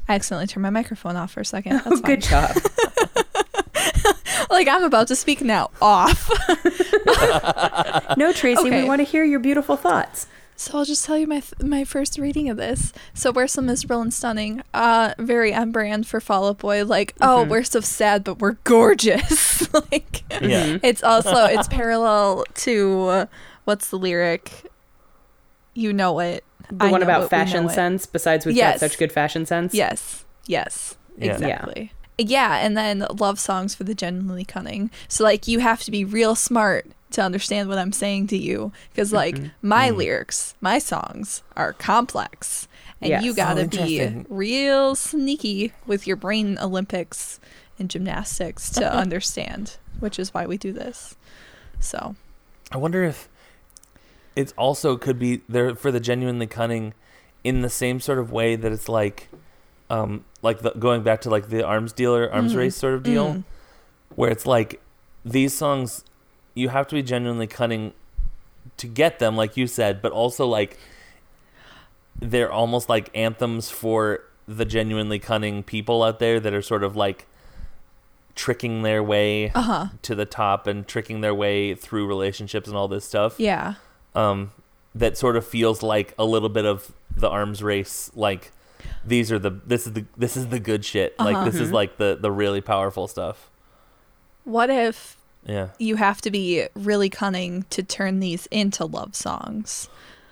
I 0.10 0.16
accidentally 0.16 0.48
turned 0.48 0.64
my 0.64 0.70
microphone 0.70 1.16
off 1.16 1.32
for 1.32 1.40
a 1.42 1.46
second. 1.46 1.74
That's 1.84 1.88
Oh, 1.88 2.02
good 2.02 2.22
job. 2.22 2.52
like 4.50 4.68
I'm 4.68 4.84
about 4.84 5.08
to 5.10 5.16
speak 5.16 5.42
now. 5.42 5.70
Off. 5.82 6.30
No, 8.18 8.34
Tracy, 8.34 8.62
Okay. 8.68 8.82
we 8.84 8.88
want 8.88 9.00
to 9.00 9.04
hear 9.04 9.24
your 9.24 9.40
beautiful 9.40 9.76
thoughts. 9.76 10.28
So 10.56 10.78
I'll 10.80 10.86
just 10.86 11.06
tell 11.06 11.18
you 11.18 11.28
my 11.28 11.40
th- 11.42 11.62
my 11.62 11.84
first 11.84 12.18
reading 12.18 12.50
of 12.50 12.58
this. 12.58 12.92
So 13.14 13.32
we're 13.32 13.48
so 13.48 13.62
miserable 13.62 14.02
and 14.02 14.12
stunning. 14.14 14.64
Uh, 14.74 15.14
very 15.20 15.54
on 15.54 15.72
brand 15.72 16.08
for 16.08 16.20
Fall 16.20 16.48
Out 16.48 16.58
Boy. 16.60 16.84
Like, 16.84 17.14
oh, 17.22 17.44
Mhm. 17.46 17.50
we're 17.50 17.64
so 17.64 17.80
sad, 17.80 18.24
but 18.24 18.40
we're 18.40 18.54
gorgeous. 18.64 19.72
like, 19.92 20.24
Yeah. 20.42 20.78
It's 20.82 21.04
also 21.04 21.46
it's 21.46 21.68
parallel 21.68 22.44
to 22.56 23.02
uh, 23.08 23.26
what's 23.66 23.90
the 23.90 23.98
lyric? 24.00 24.72
You 25.76 25.94
know 25.94 26.20
it. 26.20 26.44
The 26.72 26.86
I 26.86 26.92
one 26.92 27.02
about 27.04 27.24
it, 27.24 27.30
fashion 27.30 27.70
sense. 27.70 28.06
Besides, 28.06 28.46
we've 28.46 28.56
Yes. 28.56 28.76
got 28.82 28.90
such 28.92 28.98
good 29.00 29.12
fashion 29.12 29.46
sense. 29.46 29.74
Yes. 29.74 30.26
Yes. 30.46 30.96
Yeah. 31.18 31.34
Exactly. 31.34 31.92
Yeah. 32.18 32.58
and 32.58 32.76
then 32.76 33.06
love 33.20 33.40
songs 33.40 33.76
for 33.76 33.84
the 33.84 33.94
genuinely 33.96 34.44
cunning. 34.46 34.90
So 35.08 35.24
like 35.24 35.48
you 35.48 35.60
have 35.60 35.82
to 35.84 35.92
be 35.92 36.04
real 36.04 36.36
smart 36.36 36.88
to 37.12 37.22
understand 37.22 37.70
what 37.70 37.78
I'm 37.78 37.92
saying 37.94 38.28
to 38.28 38.38
you 38.38 38.72
because 38.92 39.14
like 39.14 39.36
Mm-hmm. 39.36 39.48
my 39.62 39.90
Mm. 39.92 39.98
lyrics, 39.98 40.56
my 40.60 40.80
songs 40.80 41.44
are 41.56 41.74
complex. 41.74 42.68
And 43.02 43.24
you 43.24 43.30
Yes. 43.32 43.36
got 43.36 43.58
Oh, 43.60 43.64
to 43.66 43.68
be 43.70 44.26
real 44.28 44.96
sneaky 44.96 45.74
with 45.86 46.08
your 46.08 46.16
brain 46.16 46.58
Olympics 46.60 47.40
and 47.78 47.90
gymnastics 47.90 48.72
to 48.72 48.92
understand, 49.04 49.78
which 50.00 50.18
is 50.18 50.34
why 50.34 50.48
we 50.48 50.58
do 50.58 50.74
this. 50.74 51.16
So, 51.80 52.16
I 52.72 52.78
wonder 52.78 53.04
if 53.04 53.30
it 54.38 54.54
also 54.56 54.96
could 54.98 55.18
be 55.18 55.42
there 55.50 55.74
for 55.76 55.92
the 55.92 56.00
genuinely 56.00 56.46
cunning 56.48 56.94
in 57.44 57.62
the 57.64 57.70
same 57.70 58.00
sort 58.00 58.20
of 58.20 58.32
way 58.32 58.56
that 58.56 58.72
it's 58.72 58.88
like 58.88 59.30
um 59.90 60.24
like 60.42 60.60
the, 60.60 60.72
going 60.72 61.02
back 61.02 61.22
to 61.22 61.30
like 61.30 61.50
the 61.50 61.66
arms 61.66 61.92
dealer 61.94 62.30
arms 62.32 62.54
Mhm. 62.54 62.58
race 62.58 62.76
sort 62.76 62.94
of 62.94 63.02
deal 63.04 63.28
Mm. 63.34 63.44
where 64.16 64.30
it's 64.30 64.46
like 64.46 64.80
these 65.26 65.54
songs 65.54 66.04
you 66.54 66.70
have 66.70 66.88
to 66.88 66.96
be 66.96 67.02
genuinely 67.04 67.48
cunning 67.48 67.94
to 68.78 68.86
get 68.88 69.20
them 69.20 69.36
like 69.36 69.58
you 69.58 69.66
said 69.68 70.02
but 70.02 70.12
also 70.12 70.46
like 70.46 70.78
they're 72.20 72.52
almost 72.52 72.90
like 72.90 73.10
anthems 73.16 73.70
for 73.70 74.24
the 74.48 74.66
genuinely 74.66 75.20
cunning 75.20 75.64
people 75.64 76.04
out 76.04 76.20
there 76.20 76.40
that 76.40 76.54
are 76.54 76.62
sort 76.62 76.84
of 76.84 76.96
like 76.96 77.26
tricking 78.36 78.84
their 78.84 79.02
way 79.04 79.50
uh-huh. 79.52 79.88
to 80.04 80.14
the 80.16 80.26
top 80.26 80.68
and 80.68 80.88
tricking 80.88 81.22
their 81.22 81.34
way 81.34 81.74
through 81.76 82.06
relationships 82.08 82.68
and 82.68 82.78
all 82.78 82.88
this 82.88 83.06
stuff 83.06 83.40
Yeah. 83.40 83.76
Um, 84.18 84.52
that 84.96 85.18
sort 85.18 85.36
of 85.38 85.46
feels 85.46 85.84
like 85.84 86.14
a 86.18 86.26
little 86.26 86.50
bit 86.50 86.66
of 86.66 86.92
the 87.16 87.30
arms 87.30 87.62
race. 87.64 88.12
Like 88.16 88.52
these 89.06 89.32
are 89.32 89.40
the 89.40 89.52
this 89.66 89.88
is 89.88 89.94
the 89.94 90.06
this 90.18 90.36
is 90.36 90.48
the 90.48 90.60
good 90.60 90.84
shit. 90.84 91.18
Like 91.20 91.36
Uh-huh. 91.36 91.46
this 91.46 91.56
is 91.62 91.72
like 91.72 91.98
the 91.98 92.18
the 92.20 92.32
really 92.32 92.62
powerful 92.62 93.08
stuff. 93.08 93.50
What 94.44 94.70
if 94.70 95.18
Yeah, 95.46 95.70
you 95.78 95.96
have 95.98 96.22
to 96.22 96.32
be 96.32 96.68
really 96.76 97.10
cunning 97.10 97.66
to 97.70 97.84
turn 97.84 98.20
these 98.20 98.48
into 98.48 98.86
love 98.86 99.16
songs? 99.16 99.90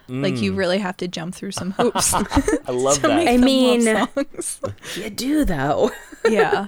Like 0.07 0.37
you 0.39 0.53
Mm. 0.53 0.57
really 0.57 0.77
have 0.77 0.97
to 0.97 1.07
jump 1.07 1.33
through 1.33 1.51
some 1.53 1.71
hoops. 1.71 2.13
I 2.67 2.71
love 2.71 3.01
to 3.01 3.07
make 3.07 3.25
that. 3.25 3.27
I 3.27 3.37
them 3.37 3.41
mean- 3.45 3.85
love 3.85 4.09
songs. 4.39 4.61
You 4.95 5.09
do 5.09 5.45
though. 5.45 5.91
yeah. 6.29 6.67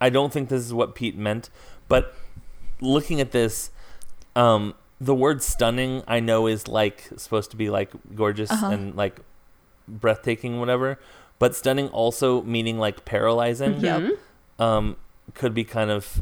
I 0.00 0.10
don't 0.10 0.32
think 0.32 0.48
this 0.48 0.64
is 0.64 0.72
what 0.72 0.94
Pete 0.94 1.16
meant, 1.16 1.50
but 1.88 2.14
looking 2.80 3.20
at 3.20 3.32
this, 3.32 3.70
um, 4.36 4.74
the 5.00 5.14
word 5.14 5.42
stunning 5.42 6.02
I 6.08 6.20
know 6.20 6.46
is 6.46 6.66
like 6.68 7.08
supposed 7.16 7.50
to 7.52 7.56
be 7.56 7.70
like 7.70 7.90
gorgeous 8.14 8.50
Uh-huh. 8.50 8.68
and 8.70 8.94
like 8.96 9.20
breathtaking, 9.86 10.58
whatever. 10.60 10.98
But 11.38 11.54
stunning 11.54 11.88
also 11.88 12.42
meaning 12.42 12.78
like 12.78 13.04
paralyzing. 13.04 13.80
Yep. 13.80 14.00
Mhm. 14.02 14.18
um, 14.60 14.96
could 15.34 15.54
be 15.54 15.62
kind 15.62 15.90
of 15.90 16.20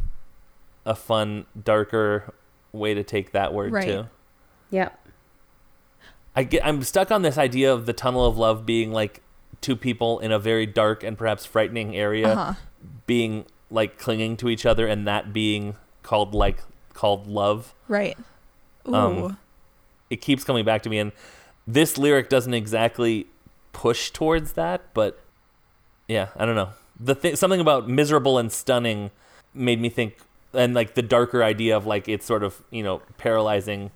a 0.85 0.95
fun, 0.95 1.47
darker 1.65 2.35
way 2.73 2.93
to 2.93 3.03
take 3.03 3.33
that 3.33 3.55
word 3.55 3.73
Right. 3.73 3.85
too. 3.89 4.07
Yep. 4.71 4.99
I 6.35 6.43
get, 6.45 6.67
I'm 6.67 6.83
stuck 6.83 7.11
on 7.11 7.23
this 7.23 7.39
idea 7.39 7.73
of 7.73 7.87
the 7.87 7.95
tunnel 7.95 8.27
of 8.27 8.37
love 8.37 8.67
being 8.67 8.93
like 8.93 9.23
two 9.63 9.75
people 9.75 10.19
in 10.19 10.33
a 10.33 10.39
very 10.39 10.67
dark 10.67 11.03
and 11.03 11.17
perhaps 11.17 11.47
frightening 11.47 11.97
area 11.97 12.29
Uh-huh. 12.33 12.55
being 13.07 13.47
like 13.71 13.99
clinging 13.99 14.37
to 14.37 14.49
each 14.51 14.67
other, 14.67 14.87
and 14.87 15.07
that 15.09 15.33
being 15.33 15.77
called 16.03 16.35
like 16.35 16.59
called 16.93 17.27
love. 17.27 17.75
Right. 17.89 18.19
Um, 18.95 19.37
It 20.11 20.21
keeps 20.21 20.45
coming 20.45 20.65
back 20.65 20.83
to 20.85 20.91
me, 20.91 20.99
and 20.99 21.13
this 21.67 21.99
lyric 21.99 22.29
doesn't 22.29 22.55
exactly 22.55 23.27
push 23.73 24.11
towards 24.11 24.53
that, 24.53 24.95
but 24.95 25.19
yeah, 26.09 26.29
I 26.37 26.47
don't 26.47 26.55
know. 26.55 26.69
The 26.99 27.15
thing, 27.15 27.37
something 27.37 27.61
about 27.61 27.89
miserable 27.89 28.39
and 28.39 28.51
stunning 28.53 29.11
made 29.53 29.81
me 29.81 29.89
think, 29.89 30.19
and 30.55 30.75
like 30.75 30.95
the 30.95 31.03
darker 31.03 31.43
idea 31.43 31.77
of 31.77 31.87
like 31.87 32.09
it's 32.09 32.25
sort 32.25 32.43
of 32.45 32.63
you 32.71 32.83
know 32.85 33.03
paralyzing, 33.19 33.91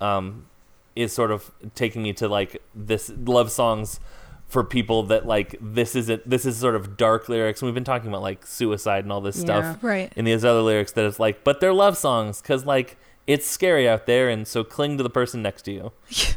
um, 0.00 0.46
is 0.94 1.12
sort 1.12 1.30
of 1.32 1.50
taking 1.74 2.02
me 2.02 2.12
to 2.14 2.28
like 2.28 2.62
this 2.74 3.10
love 3.24 3.50
songs 3.50 3.98
for 4.46 4.64
people 4.64 5.02
that 5.04 5.26
like 5.26 5.56
this 5.60 5.94
is 5.94 6.08
it. 6.08 6.28
This 6.28 6.44
is 6.46 6.56
sort 6.56 6.74
of 6.76 6.96
dark 6.96 7.28
lyrics. 7.28 7.60
And 7.60 7.66
we've 7.66 7.74
been 7.74 7.84
talking 7.84 8.08
about 8.08 8.22
like 8.22 8.46
suicide 8.46 9.04
and 9.04 9.12
all 9.12 9.20
this 9.20 9.36
Yeah. 9.38 9.44
stuff 9.72 9.78
right. 9.84 10.12
in 10.16 10.24
these 10.24 10.44
other 10.44 10.62
lyrics 10.62 10.92
that 10.92 11.04
it's 11.04 11.20
like, 11.20 11.44
but 11.44 11.60
they're 11.60 11.72
love 11.74 11.96
songs 11.96 12.40
because 12.40 12.64
like 12.64 12.96
it's 13.26 13.46
scary 13.46 13.88
out 13.88 14.06
there, 14.06 14.28
and 14.28 14.46
so 14.46 14.64
cling 14.64 14.96
to 14.96 15.02
the 15.02 15.10
person 15.10 15.42
next 15.42 15.62
to 15.62 15.72
you. 15.72 15.92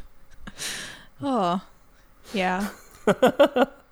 Oh. 1.25 1.62
Yeah. 2.34 2.70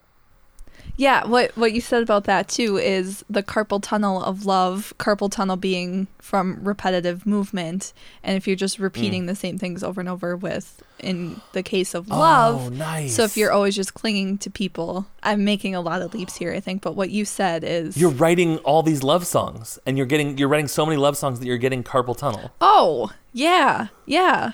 yeah, 0.97 1.25
what 1.25 1.55
what 1.57 1.73
you 1.73 1.81
said 1.81 2.03
about 2.03 2.25
that 2.25 2.47
too 2.47 2.77
is 2.77 3.23
the 3.29 3.43
carpal 3.43 3.81
tunnel 3.81 4.21
of 4.23 4.45
love, 4.45 4.93
carpal 4.99 5.31
tunnel 5.31 5.55
being 5.55 6.07
from 6.19 6.59
repetitive 6.63 7.25
movement, 7.25 7.93
and 8.23 8.37
if 8.37 8.47
you're 8.47 8.55
just 8.55 8.77
mm. 8.77 8.83
repeating 8.83 9.25
the 9.25 9.35
same 9.35 9.57
things 9.57 9.83
over 9.83 9.99
and 9.99 10.09
over 10.09 10.35
with 10.35 10.81
in 10.99 11.41
the 11.53 11.63
case 11.63 11.93
of 11.93 12.09
love, 12.09 12.67
Oh, 12.67 12.69
nice. 12.69 13.15
So 13.15 13.23
if 13.23 13.35
you're 13.35 13.51
always 13.51 13.75
just 13.75 13.93
clinging 13.93 14.37
to 14.39 14.49
people, 14.49 15.07
I'm 15.23 15.43
making 15.43 15.73
a 15.73 15.81
lot 15.81 16.01
of 16.01 16.13
leaps 16.13 16.37
here, 16.37 16.53
I 16.53 16.59
think. 16.59 16.81
But 16.81 16.95
what 16.95 17.09
you 17.09 17.25
said 17.25 17.63
is, 17.63 17.97
you're 17.97 18.11
writing 18.11 18.57
all 18.59 18.83
these 18.83 19.03
love 19.03 19.25
songs, 19.25 19.79
and 19.85 19.97
you're 19.97 20.07
getting 20.07 20.37
you're 20.37 20.49
writing 20.49 20.67
so 20.67 20.85
many 20.85 20.97
love 20.97 21.17
songs 21.17 21.39
that 21.39 21.45
you're 21.45 21.57
getting 21.57 21.83
carpal 21.83 22.17
tunnel. 22.17 22.51
oh 22.61 23.11
yeah, 23.33 23.87
yeah. 24.05 24.53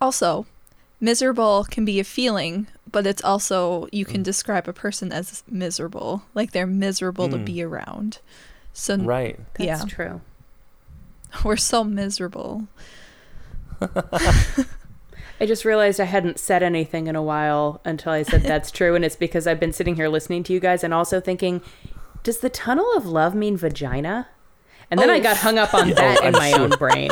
Also, 0.00 0.46
miserable 1.00 1.64
can 1.70 1.84
be 1.84 2.00
a 2.00 2.04
feeling, 2.04 2.66
but 2.92 3.06
it's 3.06 3.22
also 3.24 3.86
you 3.92 4.04
can 4.04 4.22
describe 4.22 4.68
a 4.68 4.72
person 4.72 5.12
as 5.12 5.42
miserable, 5.48 6.22
like 6.34 6.52
they're 6.52 6.66
miserable 6.66 7.28
to 7.28 7.36
Mm. 7.38 7.44
be 7.44 7.62
around. 7.62 8.18
So 8.72 8.96
Right. 8.96 9.38
That's 9.54 9.66
Yeah. 9.66 9.84
true. 9.88 10.20
we're 11.44 11.56
so 11.56 11.84
miserable. 11.84 12.66
I 13.80 15.46
just 15.46 15.64
realized 15.64 16.00
I 16.00 16.04
hadn't 16.04 16.38
said 16.38 16.62
anything 16.62 17.06
in 17.06 17.16
a 17.16 17.22
while 17.22 17.80
until 17.84 18.12
I 18.12 18.22
said 18.22 18.42
that's 18.44 18.70
true, 18.70 18.94
and 18.94 19.04
it's 19.04 19.16
because 19.16 19.46
I've 19.46 19.60
been 19.60 19.72
sitting 19.72 19.96
here 19.96 20.08
listening 20.08 20.42
to 20.44 20.52
you 20.52 20.60
guys 20.60 20.84
and 20.84 20.92
also 20.92 21.20
thinking, 21.20 21.62
does 22.22 22.38
the 22.38 22.50
tunnel 22.50 22.90
of 22.96 23.06
love 23.06 23.34
mean 23.34 23.56
vagina? 23.56 24.28
And 24.90 24.98
then 24.98 25.08
I 25.10 25.18
Oh. 25.18 25.22
got 25.22 25.36
hung 25.36 25.58
up 25.58 25.72
on 25.74 25.88
Yeah, 25.90 25.94
that 25.94 26.18
oh, 26.22 26.26
in 26.28 26.34
I'm 26.34 26.40
my 26.40 26.50
sure. 26.50 26.60
own 26.60 26.70
brain. 26.70 27.10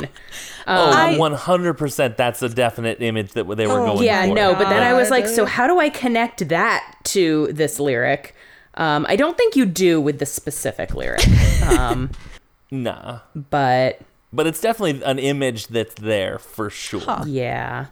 Oh, 0.67 0.91
I- 0.91 1.15
100%. 1.17 2.17
That's 2.17 2.43
a 2.43 2.49
definite 2.49 3.01
image 3.03 3.33
that 3.33 3.45
they 3.57 3.67
were 3.67 3.81
Oh, 3.81 3.87
going 3.95 4.05
yeah, 4.05 4.27
for. 4.27 4.35
no, 4.35 4.55
but 4.55 4.69
then 4.69 4.83
I 4.83 4.93
was 4.95 5.11
like, 5.11 5.27
so 5.27 5.45
how 5.47 5.67
do 5.67 5.79
I 5.79 5.89
connect 5.89 6.49
that 6.49 6.95
to 7.05 7.49
this 7.53 7.79
lyric? 7.81 8.35
Um, 8.75 9.07
I 9.09 9.17
don't 9.17 9.37
think 9.37 9.57
you 9.57 9.65
do 9.67 10.01
with 10.01 10.19
the 10.19 10.27
specific 10.27 10.95
lyric, 10.95 11.27
um, 11.79 12.11
Nah. 12.71 13.21
but 13.35 14.01
But 14.33 14.47
it's 14.47 14.61
definitely 14.61 15.03
an 15.05 15.19
image 15.19 15.69
that's 15.69 15.95
there 15.95 16.39
for 16.39 16.71
sure. 16.71 17.01
Huh. 17.01 17.25
yeah, 17.27 17.87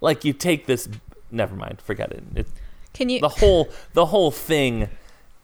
Like 0.00 0.24
you 0.24 0.32
take 0.32 0.66
this. 0.66 0.88
Never 1.32 1.56
mind. 1.56 1.80
Forget 1.80 2.12
it. 2.12 2.22
it 2.36 2.46
Can 2.92 3.08
you 3.08 3.18
the 3.20 3.28
whole 3.30 3.68
the 3.94 4.06
whole 4.06 4.30
thing 4.30 4.88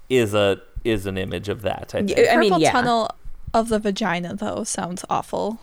is 0.09 0.33
a 0.35 0.61
is 0.85 1.07
an 1.07 1.17
image 1.19 1.49
of 1.49 1.63
that. 1.63 1.93
I 1.95 2.03
think. 2.03 2.29
I 2.31 2.37
mean, 2.37 2.61
yeah. 2.61 2.71
tunnel 2.71 3.11
of 3.55 3.69
the 3.71 3.79
vagina 3.79 4.35
though 4.35 4.65
sounds 4.65 5.05
awful. 5.09 5.59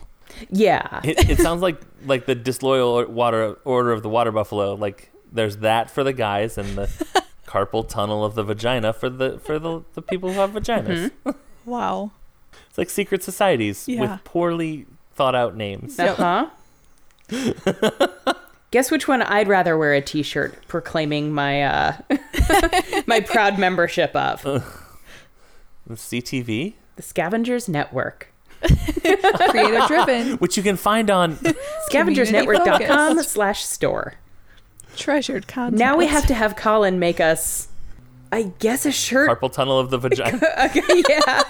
yeah, 0.50 1.00
it, 1.04 1.30
it 1.30 1.38
sounds 1.38 1.62
like 1.62 1.80
like 2.04 2.26
the 2.26 2.34
disloyal 2.34 3.04
water 3.06 3.56
order 3.64 3.92
of 3.92 4.02
the 4.02 4.08
water 4.08 4.32
buffalo. 4.32 4.74
Like 4.74 5.12
there's 5.30 5.58
that 5.58 5.90
for 5.90 6.02
the 6.02 6.12
guys 6.12 6.58
and 6.58 6.76
the 6.76 6.88
carpal 7.46 7.86
tunnel 7.88 8.24
of 8.24 8.34
the 8.34 8.42
vagina 8.42 8.92
for 8.92 9.08
the 9.10 9.38
for 9.38 9.58
the, 9.58 9.82
the 9.94 10.02
people 10.02 10.32
who 10.32 10.40
have 10.40 10.50
vaginas. 10.52 11.10
Wow. 11.64 12.10
It's 12.68 12.78
like 12.78 12.90
secret 12.90 13.22
societies 13.22 13.86
Yeah. 13.86 14.00
with 14.00 14.24
poorly 14.24 14.86
thought 15.14 15.34
out 15.34 15.54
names. 15.56 15.98
uh 15.98 16.48
huh. 17.30 18.08
Guess 18.70 18.90
which 18.90 19.06
one 19.06 19.20
I'd 19.20 19.48
rather 19.48 19.76
wear 19.76 19.92
a 19.92 20.00
T-shirt 20.00 20.66
proclaiming 20.66 21.30
my 21.32 21.62
uh, 21.62 21.96
my 23.06 23.20
proud 23.20 23.58
membership 23.58 24.16
of 24.16 24.42
The 25.86 25.94
CTV, 25.94 26.72
the 27.02 27.08
Scavengers 27.08 27.68
Network. 27.68 28.28
Creator 28.62 29.86
driven, 29.88 30.32
which 30.38 30.56
you 30.56 30.62
can 30.62 30.76
find 30.76 31.10
on 31.10 31.34
scavengersnetwork.com 31.90 33.22
slash 33.24 33.64
store. 33.64 34.14
treasured 34.96 35.48
content. 35.48 35.78
Now 35.78 35.96
we 35.96 36.06
have 36.06 36.26
to 36.28 36.34
have 36.34 36.54
Colin 36.54 36.98
make 37.00 37.18
us, 37.20 37.68
I 38.30 38.52
guess, 38.60 38.86
a 38.86 38.92
shirt. 38.92 39.28
carpal 39.28 39.52
tunnel 39.52 39.78
of 39.80 39.90
the 39.90 39.98
vagina. 39.98 40.40
Okay, 40.66 41.02
yeah. 41.08 41.42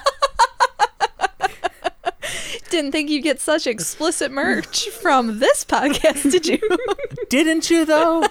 Didn't 2.72 2.92
think 2.92 3.10
you'd 3.10 3.20
get 3.22 3.38
such 3.40 3.66
explicit 3.66 4.32
merch 4.32 4.88
from 5.02 5.38
this 5.40 5.62
podcast, 5.64 6.30
did 6.30 6.46
you? 6.46 6.58
Didn't 7.28 7.68
you 7.70 7.84
though? 7.84 8.24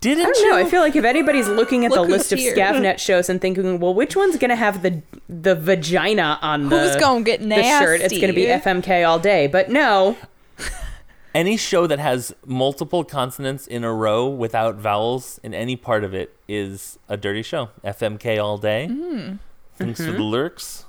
Didn't 0.00 0.26
I 0.26 0.30
don't 0.30 0.38
you? 0.38 0.50
know. 0.50 0.56
I 0.56 0.64
feel 0.64 0.80
like 0.80 0.94
if 0.96 1.04
anybody's 1.04 1.48
looking 1.48 1.84
at 1.84 1.90
Look 1.90 2.02
the 2.06 2.06
who's 2.06 2.18
list 2.18 2.32
of 2.32 2.38
here. 2.38 2.54
Scavnet 2.54 2.98
shows 3.00 3.28
and 3.28 3.40
thinking, 3.40 3.80
well, 3.80 3.92
which 3.92 4.14
one's 4.14 4.36
gonna 4.36 4.54
have 4.56 4.82
the 4.82 5.02
the 5.28 5.54
vagina 5.56 6.38
on 6.40 6.68
the 6.68 6.78
Who's 6.80 6.96
gonna 6.96 7.22
get 7.24 7.40
the 7.40 7.62
shirt? 7.62 8.00
It's 8.00 8.18
gonna 8.18 8.32
be? 8.32 8.44
FMK 8.46 9.06
all 9.06 9.18
day. 9.18 9.46
But 9.48 9.70
no, 9.70 10.16
Any 11.34 11.56
show 11.56 11.86
that 11.86 11.98
has 11.98 12.34
multiple 12.46 13.04
consonants 13.04 13.66
in 13.66 13.84
a 13.84 13.92
row 13.92 14.28
without 14.28 14.76
vowels 14.76 15.38
in 15.44 15.52
any 15.54 15.76
part 15.76 16.02
of 16.04 16.12
it 16.14 16.34
is 16.48 16.98
a 17.08 17.16
dirty 17.16 17.42
show. 17.42 17.70
FMK 17.84 18.42
all 18.42 18.56
day. 18.58 18.88
Mm. 18.90 19.38
Thanks 19.76 20.00
Mm-hmm. 20.00 20.10
for 20.10 20.16
the 20.16 20.22
lurks. 20.24 20.84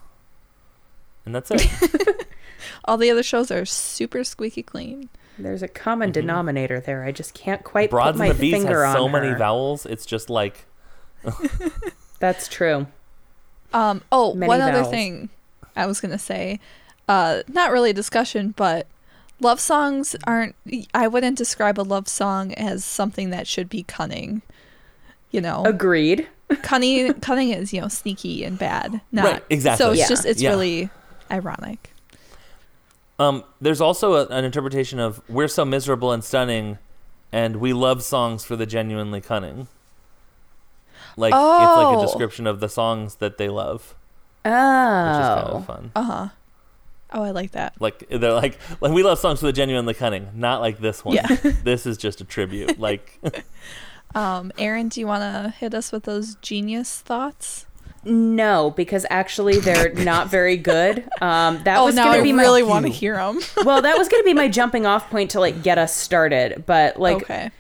And 1.26 1.34
that's 1.36 1.52
it. 1.52 2.28
All 2.86 2.98
the 2.98 3.10
other 3.12 3.24
shows 3.24 3.52
are 3.52 3.66
super 3.66 4.24
squeaky 4.24 4.64
clean. 4.64 5.10
There's 5.40 5.64
a 5.64 5.68
common 5.68 6.12
denominator 6.12 6.80
there. 6.80 7.04
I 7.04 7.12
just 7.12 7.34
can't 7.34 7.64
quite 7.64 7.90
Mm-hmm. 7.90 7.96
Broads 7.96 8.12
put 8.18 8.20
my 8.20 8.26
and 8.28 8.36
the 8.38 8.42
Beast 8.42 8.58
finger 8.58 8.84
has 8.86 8.96
on 8.96 9.02
so 9.02 9.10
many 9.10 9.28
her. 9.30 9.38
vowels. 9.38 9.86
It's 9.86 10.06
just 10.06 10.30
like 10.30 10.66
That's 12.20 12.48
true. 12.48 12.88
Um, 13.74 14.02
oh, 14.12 14.34
Many 14.34 14.48
one 14.50 14.62
other 14.62 14.84
thing 14.84 15.30
I 15.76 15.86
was 15.86 16.02
gonna 16.02 16.20
say, 16.20 16.60
uh, 17.08 17.42
not 17.48 17.72
really 17.72 17.92
a 17.92 17.94
discussion, 17.94 18.54
but 18.58 18.88
love 19.40 19.60
songs 19.60 20.16
aren't. 20.28 20.56
I 20.94 21.08
wouldn't 21.08 21.38
describe 21.38 21.80
a 21.80 21.82
love 21.84 22.08
song 22.08 22.54
as 22.56 22.84
something 22.84 23.30
that 23.30 23.48
should 23.48 23.70
be 23.70 23.84
cunning. 23.84 24.42
You 25.32 25.40
know, 25.42 25.64
Agreed. 25.66 26.28
cunning 26.64 27.14
cunning 27.22 27.50
is 27.52 27.72
you 27.74 27.80
know 27.82 27.88
sneaky 27.88 28.44
and 28.44 28.60
bad. 28.60 29.00
Not 29.14 29.26
Right, 29.26 29.44
exactly. 29.50 29.84
So 29.86 29.92
it's 29.92 30.00
Yeah. 30.02 30.08
just 30.10 30.26
it's 30.26 30.42
Yeah. 30.42 30.50
really 30.50 30.90
ironic. 31.32 31.91
Um, 33.22 33.44
there's 33.60 33.82
also 33.82 34.14
a, 34.14 34.26
an 34.28 34.44
interpretation 34.46 35.00
of 35.00 35.22
"We're 35.30 35.48
so 35.48 35.64
miserable 35.66 36.12
and 36.12 36.24
stunning, 36.24 36.78
and 37.32 37.58
we 37.58 37.74
love 37.74 38.02
songs 38.04 38.44
for 38.44 38.56
the 38.56 38.66
genuinely 38.66 39.22
cunning." 39.22 39.68
Like 41.18 41.34
it's 41.34 41.38
like 41.38 41.88
Oh. 41.88 42.00
a 42.00 42.06
description 42.06 42.48
of 42.48 42.60
the 42.62 42.70
songs 42.70 43.16
that 43.16 43.38
they 43.38 43.50
love, 43.50 43.96
Oh. 44.46 44.50
which 44.50 45.22
is 45.22 45.28
kind 45.44 45.48
of 45.58 45.66
fun. 45.66 45.92
Uh 45.96 46.04
huh. 46.04 46.28
Oh, 47.14 47.24
I 47.24 47.32
like 47.32 47.52
that. 47.52 47.74
Like 47.82 48.08
they're 48.10 48.32
like, 48.34 48.58
like 48.80 48.94
we 48.94 49.04
love 49.04 49.20
songs 49.20 49.42
for 49.42 49.46
the 49.46 49.52
genuinely 49.54 49.94
cunning, 49.94 50.30
not 50.34 50.62
like 50.62 50.80
this 50.80 51.04
one. 51.04 51.16
Yeah. 51.16 51.28
this 51.64 51.86
is 51.86 51.98
just 51.98 52.22
a 52.22 52.24
tribute. 52.24 52.80
Like, 52.80 53.20
Um, 54.16 54.52
Aaron, 54.58 54.90
do 54.90 55.00
you 55.00 55.08
want 55.08 55.22
to 55.22 55.52
hit 55.58 55.74
us 55.74 55.92
with 55.94 56.04
those 56.04 56.36
genius 56.36 57.00
thoughts? 57.00 57.66
No, 58.04 58.72
because 58.72 59.06
actually 59.10 59.60
they're 59.60 59.94
not 59.94 60.30
very 60.30 60.58
good. 60.58 61.08
Um, 61.22 61.62
that 61.64 61.78
oh, 61.78 61.86
was 61.86 61.96
going 61.96 62.08
I 62.08 62.18
to 62.18 62.24
be 62.24 62.34
really 62.34 62.64
my 62.64 62.70
want 62.70 62.86
to 62.86 62.92
hear 62.92 63.16
them. 63.16 63.40
well, 63.66 63.82
that 63.82 63.98
was 63.98 64.08
going 64.08 64.22
to 64.22 64.26
be 64.26 64.34
my 64.34 64.48
jumping 64.48 64.86
off 64.86 65.10
point 65.10 65.32
to 65.32 65.40
like 65.40 65.62
get 65.62 65.78
us 65.78 65.96
started. 65.96 66.66
But 66.66 67.00
like, 67.00 67.24
okay, 67.24 67.52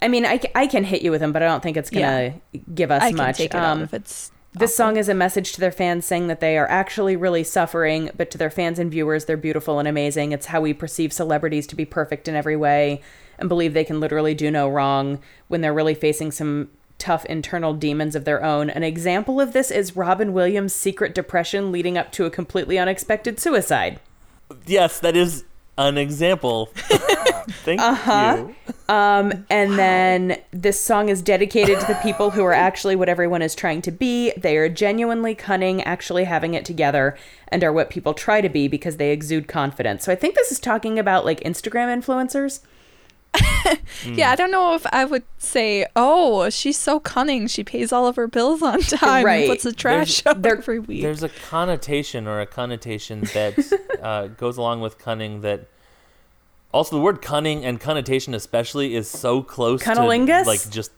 I 0.00 0.08
mean, 0.08 0.24
I, 0.24 0.40
I 0.54 0.66
can 0.66 0.84
hit 0.84 1.02
you 1.02 1.10
with 1.10 1.20
them, 1.20 1.32
but 1.32 1.42
I 1.42 1.46
don't 1.46 1.62
think 1.62 1.76
it's 1.76 1.90
going 1.90 2.40
to 2.52 2.58
give 2.74 2.90
us 2.90 3.02
I 3.02 3.08
can 3.08 3.16
much. 3.16 3.38
take 3.38 3.54
it 3.54 3.56
Um, 3.56 3.82
if 3.82 3.94
it's 3.94 4.30
This 4.52 4.76
song 4.76 4.96
is 4.96 5.08
a 5.08 5.14
message 5.14 5.52
to 5.52 5.60
their 5.60 5.72
fans 5.72 6.06
saying 6.06 6.28
that 6.28 6.40
they 6.40 6.58
are 6.58 6.68
actually 6.68 7.16
really 7.16 7.44
suffering, 7.44 8.10
but 8.16 8.30
to 8.32 8.38
their 8.38 8.50
fans 8.50 8.78
and 8.78 8.90
viewers, 8.90 9.24
they're 9.24 9.36
beautiful 9.36 9.78
and 9.78 9.88
amazing. 9.88 10.32
It's 10.32 10.46
how 10.46 10.60
we 10.60 10.74
perceive 10.74 11.12
celebrities 11.12 11.66
to 11.68 11.76
be 11.76 11.84
perfect 11.84 12.28
in 12.28 12.34
every 12.36 12.56
way 12.56 13.00
and 13.38 13.48
believe 13.48 13.74
they 13.74 13.84
can 13.84 13.98
literally 13.98 14.34
do 14.34 14.50
no 14.50 14.68
wrong 14.68 15.18
when 15.48 15.60
they're 15.60 15.74
really 15.74 15.94
facing 15.94 16.30
some 16.30 16.70
tough 17.02 17.24
internal 17.26 17.74
demons 17.74 18.14
of 18.14 18.24
their 18.24 18.42
own. 18.44 18.70
An 18.70 18.84
example 18.84 19.40
of 19.40 19.52
this 19.52 19.70
is 19.72 19.96
Robin 19.96 20.32
Williams' 20.32 20.72
secret 20.72 21.14
depression 21.14 21.72
leading 21.72 21.98
up 21.98 22.12
to 22.12 22.24
a 22.24 22.30
completely 22.30 22.78
unexpected 22.78 23.40
suicide. 23.40 23.98
yes, 24.66 25.00
that 25.00 25.16
is 25.16 25.44
an 25.78 25.98
example. 25.98 26.66
Thank 27.64 27.80
Uh-huh. 27.80 28.36
you. 28.46 28.54
Um, 28.94 29.44
and 29.50 29.78
then 29.78 30.38
this 30.52 30.78
song 30.80 31.08
is 31.08 31.22
dedicated 31.22 31.80
to 31.80 31.86
the 31.86 31.98
people 32.02 32.30
who 32.30 32.44
are 32.44 32.52
actually 32.52 32.94
what 32.94 33.08
everyone 33.08 33.42
is 33.42 33.54
trying 33.54 33.82
to 33.82 33.90
be. 33.90 34.32
They 34.36 34.56
are 34.58 34.68
genuinely 34.68 35.34
cunning, 35.34 35.82
actually 35.82 36.24
having 36.24 36.54
it 36.54 36.64
together, 36.64 37.16
and 37.48 37.64
are 37.64 37.72
what 37.72 37.90
people 37.90 38.12
try 38.14 38.40
to 38.42 38.48
be 38.50 38.68
because 38.68 38.98
they 38.98 39.10
exude 39.12 39.48
confidence. 39.48 40.04
So 40.04 40.12
I 40.12 40.14
think 40.16 40.34
this 40.34 40.52
is 40.52 40.60
talking 40.60 40.98
about 40.98 41.24
like 41.24 41.40
Instagram 41.40 41.88
influencers. 42.02 42.60
Yeah, 44.04 44.30
I 44.32 44.36
don't 44.36 44.50
know 44.50 44.74
if 44.74 44.84
I 44.92 45.04
would 45.04 45.22
say, 45.38 45.86
"Oh, 45.94 46.50
she's 46.50 46.76
so 46.76 46.98
cunning. 46.98 47.46
She 47.46 47.62
pays 47.62 47.92
all 47.92 48.06
of 48.08 48.16
her 48.16 48.26
bills 48.26 48.60
on 48.62 48.80
time 48.80 49.24
Right. 49.24 49.42
and 49.44 49.50
puts 49.50 49.62
the 49.62 49.72
trash 49.72 50.26
out 50.26 50.42
they're- 50.42 50.56
every 50.56 50.80
week." 50.80 51.02
There's 51.02 51.22
a 51.22 51.28
connotation 51.28 52.26
or 52.26 52.40
a 52.40 52.46
connotation 52.46 53.20
that 53.32 53.54
uh, 54.02 54.26
goes 54.26 54.56
along 54.56 54.80
with 54.80 54.98
cunning 54.98 55.42
that. 55.42 55.68
Also, 56.72 56.96
the 56.96 57.02
word 57.02 57.20
cunning 57.22 57.64
and 57.64 57.78
connotation, 57.80 58.34
especially, 58.34 58.94
is 58.94 59.06
so 59.08 59.42
close 59.42 59.82
Cunnilingus? 59.82 60.42
to 60.44 60.48
like 60.48 60.70
just 60.70 60.90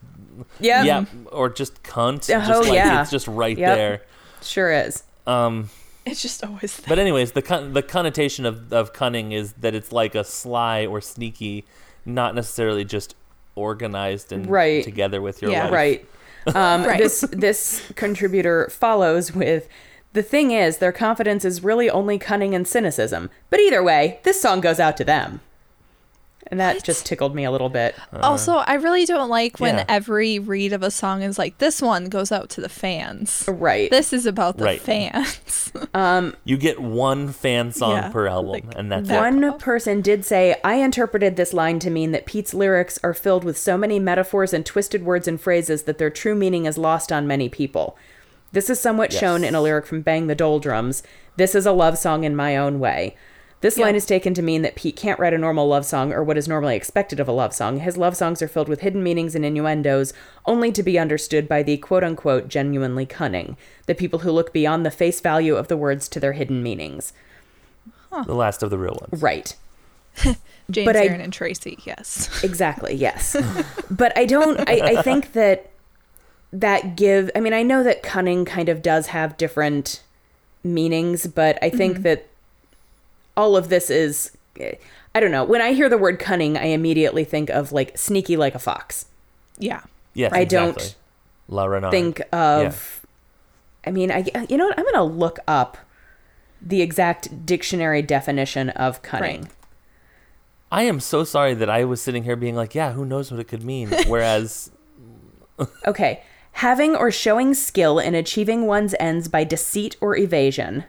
Yep. 0.60 0.84
yeah, 0.86 1.04
or 1.30 1.48
just 1.50 1.82
cunt. 1.82 2.30
Oh, 2.34 2.46
just 2.46 2.62
like 2.68 2.72
yeah. 2.72 3.02
it's 3.02 3.10
just 3.10 3.26
right 3.28 3.56
Yep. 3.58 3.76
there. 3.76 4.02
Sure 4.42 4.72
is. 4.72 5.02
Um, 5.26 5.68
It's 6.06 6.22
just 6.22 6.42
always 6.44 6.76
that. 6.76 6.88
but 6.88 6.98
anyways, 6.98 7.32
the 7.32 7.42
con- 7.42 7.72
the 7.74 7.82
connotation 7.82 8.46
of, 8.46 8.72
of 8.72 8.92
cunning 8.92 9.32
is 9.32 9.52
that 9.54 9.74
it's 9.74 9.92
like 9.92 10.14
a 10.14 10.22
sly 10.24 10.86
or 10.86 11.00
sneaky, 11.00 11.64
not 12.04 12.34
necessarily 12.34 12.84
just 12.84 13.14
organized 13.54 14.32
and 14.32 14.46
Right. 14.48 14.82
together 14.84 15.20
with 15.22 15.40
your 15.42 15.50
Yeah. 15.50 15.64
life. 15.64 15.72
Right. 15.72 16.06
Um, 16.54 16.84
Right. 16.84 16.98
This 16.98 17.22
this 17.32 17.82
contributor 17.96 18.68
follows 18.70 19.32
with. 19.34 19.66
The 20.12 20.22
thing 20.22 20.50
is, 20.50 20.76
their 20.78 20.92
confidence 20.92 21.44
is 21.44 21.64
really 21.64 21.88
only 21.90 22.18
cunning 22.18 22.54
and 22.54 22.68
cynicism. 22.68 23.30
But 23.50 23.60
either 23.60 23.82
way, 23.82 24.20
this 24.24 24.40
song 24.40 24.60
goes 24.60 24.78
out 24.78 24.96
to 24.98 25.04
them. 25.04 25.40
And 26.48 26.60
that 26.60 26.84
just 26.84 27.06
tickled 27.06 27.34
me 27.34 27.44
a 27.44 27.50
little 27.50 27.70
bit. 27.70 27.94
Uh-huh. 28.12 28.20
also, 28.22 28.52
I 28.56 28.74
really 28.74 29.06
don't 29.06 29.28
like 29.30 29.60
when 29.60 29.76
yeah. 29.78 29.84
every 29.88 30.38
read 30.38 30.72
of 30.72 30.82
a 30.82 30.90
song 30.90 31.22
is 31.22 31.38
like, 31.38 31.58
"This 31.58 31.80
one 31.80 32.08
goes 32.10 32.30
out 32.30 32.50
to 32.50 32.60
the 32.60 32.68
fans." 32.68 33.44
Right. 33.48 33.90
This 33.90 34.12
is 34.12 34.26
about 34.26 34.58
the 34.58 34.64
Right. 34.64 34.80
fans. 34.80 35.40
Um, 35.94 36.34
you 36.44 36.56
get 36.56 36.80
one 36.80 37.28
fan 37.32 37.72
song 37.72 37.92
Yeah, 37.92 38.08
per 38.10 38.26
album, 38.28 38.50
like 38.50 38.64
and 38.76 38.90
that's 38.92 39.08
that. 39.08 39.16
it. 39.16 39.20
One 39.20 39.58
person 39.58 40.00
did 40.02 40.24
say, 40.24 40.56
I 40.62 40.74
interpreted 40.76 41.34
this 41.36 41.52
line 41.52 41.78
to 41.80 41.90
mean 41.90 42.12
that 42.12 42.26
Pete's 42.26 42.54
lyrics 42.54 42.98
are 43.02 43.14
filled 43.14 43.42
with 43.44 43.58
so 43.58 43.76
many 43.76 43.98
metaphors 43.98 44.52
and 44.52 44.64
twisted 44.64 45.04
words 45.04 45.26
and 45.26 45.40
phrases 45.40 45.82
that 45.84 45.98
their 45.98 46.10
true 46.10 46.34
meaning 46.34 46.66
is 46.66 46.78
lost 46.78 47.10
on 47.10 47.26
many 47.26 47.48
people. 47.48 47.96
This 48.52 48.70
is 48.70 48.78
somewhat 48.80 49.12
Yes. 49.12 49.20
shown 49.20 49.42
in 49.44 49.54
a 49.54 49.60
lyric 49.60 49.86
from 49.86 50.02
Bang 50.02 50.26
the 50.28 50.36
Doldrums. 50.36 51.02
This 51.36 51.54
is 51.56 51.66
a 51.66 51.72
love 51.72 51.98
song 51.98 52.22
in 52.24 52.36
my 52.36 52.56
own 52.56 52.78
way. 52.78 53.16
This 53.64 53.78
line 53.78 53.94
is 53.94 54.04
taken 54.04 54.34
to 54.34 54.42
mean 54.42 54.60
that 54.60 54.74
Pete 54.74 54.94
can't 54.94 55.18
write 55.18 55.32
a 55.32 55.38
normal 55.38 55.66
love 55.66 55.86
song 55.86 56.12
or 56.12 56.22
what 56.22 56.36
is 56.36 56.46
normally 56.46 56.76
expected 56.76 57.18
of 57.18 57.28
a 57.28 57.32
love 57.32 57.54
song. 57.54 57.78
His 57.78 57.96
love 57.96 58.14
songs 58.14 58.42
are 58.42 58.46
filled 58.46 58.68
with 58.68 58.80
hidden 58.80 59.02
meanings 59.02 59.34
and 59.34 59.42
innuendos, 59.42 60.12
only 60.44 60.70
to 60.70 60.82
be 60.82 60.98
understood 60.98 61.48
by 61.48 61.62
the 61.62 61.78
quote 61.78 62.04
unquote 62.04 62.48
genuinely 62.48 63.06
cunning, 63.06 63.56
the 63.86 63.94
people 63.94 64.18
who 64.18 64.30
look 64.32 64.52
beyond 64.52 64.84
the 64.84 64.90
face 64.90 65.18
value 65.22 65.56
of 65.56 65.68
the 65.68 65.78
words 65.78 66.08
to 66.08 66.20
their 66.20 66.34
hidden 66.34 66.62
meanings. 66.62 67.14
The 68.26 68.34
last 68.34 68.62
of 68.62 68.68
the 68.68 68.76
real 68.76 68.98
ones. 69.00 69.22
Right. 69.22 69.56
James, 70.70 70.84
But 70.84 70.96
I- 70.96 71.06
Aaron, 71.06 71.22
and 71.22 71.32
Tracy. 71.32 71.78
Yes. 71.84 72.28
Exactly, 72.44 72.92
yes. 72.92 73.34
but 73.90 74.12
I 74.14 74.26
don't 74.26 74.60
I, 74.68 74.98
I 74.98 75.02
think 75.02 75.32
that 75.32 75.70
that 76.52 76.96
give 76.96 77.30
I 77.34 77.40
mean 77.40 77.54
I 77.54 77.62
know 77.62 77.82
that 77.82 78.02
cunning 78.02 78.44
kind 78.44 78.68
of 78.68 78.82
does 78.82 79.06
have 79.06 79.38
different 79.38 80.02
meanings, 80.62 81.26
but 81.26 81.58
I 81.62 81.70
think 81.70 81.94
mm-hmm. 81.94 82.02
that 82.02 82.28
all 83.36 83.56
of 83.56 83.68
this 83.68 83.90
is 83.90 84.36
I 85.14 85.20
don't 85.20 85.30
know. 85.30 85.44
When 85.44 85.60
I 85.60 85.72
hear 85.72 85.88
the 85.88 85.98
word 85.98 86.18
cunning, 86.18 86.56
I 86.56 86.66
immediately 86.66 87.24
think 87.24 87.50
of 87.50 87.72
like 87.72 87.96
sneaky 87.98 88.36
like 88.36 88.54
a 88.54 88.58
fox. 88.58 89.06
Yeah. 89.58 89.82
Yes, 90.14 90.32
I 90.32 90.44
don't. 90.44 90.96
La 91.48 91.64
Renard. 91.64 91.90
Think 91.90 92.22
of 92.32 93.04
I 93.86 93.90
mean, 93.90 94.10
I 94.10 94.24
you 94.48 94.56
know 94.56 94.66
what? 94.66 94.78
I'm 94.78 94.84
going 94.84 94.94
to 94.94 95.02
look 95.02 95.38
up 95.46 95.78
the 96.60 96.80
exact 96.80 97.44
dictionary 97.44 98.00
definition 98.02 98.70
of 98.70 99.02
cunning. 99.02 99.42
Right. 99.42 99.50
I 100.72 100.82
am 100.84 100.98
so 100.98 101.22
sorry 101.22 101.54
that 101.54 101.70
I 101.70 101.84
was 101.84 102.00
sitting 102.00 102.24
here 102.24 102.36
being 102.36 102.56
like, 102.56 102.74
yeah, 102.74 102.92
who 102.92 103.04
knows 103.04 103.30
what 103.30 103.38
it 103.38 103.44
could 103.44 103.62
mean? 103.62 103.90
Whereas, 104.06 104.70
Okay. 105.86 106.22
Having 106.52 106.96
or 106.96 107.10
showing 107.10 107.54
skill 107.54 107.98
in 107.98 108.14
achieving 108.14 108.66
one's 108.66 108.94
ends 108.98 109.28
by 109.28 109.44
deceit 109.44 109.96
or 110.00 110.16
evasion. 110.16 110.84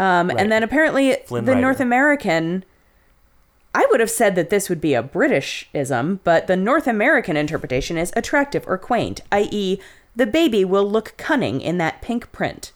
Um, 0.00 0.28
Right. 0.28 0.38
And 0.38 0.50
then 0.50 0.62
apparently 0.62 1.16
Flynn 1.26 1.44
the 1.44 1.52
Rider. 1.52 1.60
North 1.60 1.80
American. 1.80 2.64
I 3.72 3.86
would 3.90 4.00
have 4.00 4.10
said 4.10 4.34
that 4.34 4.50
this 4.50 4.68
would 4.68 4.80
be 4.80 4.94
a 4.94 5.02
Britishism, 5.02 6.18
but 6.24 6.48
the 6.48 6.56
North 6.56 6.88
American 6.88 7.36
interpretation 7.36 7.96
is 7.96 8.12
attractive 8.16 8.64
or 8.66 8.76
quaint, 8.78 9.20
i.e., 9.30 9.78
the 10.16 10.26
baby 10.26 10.64
will 10.64 10.90
look 10.90 11.14
cunning 11.16 11.60
in 11.60 11.78
that 11.78 12.02
pink 12.02 12.32
print. 12.32 12.72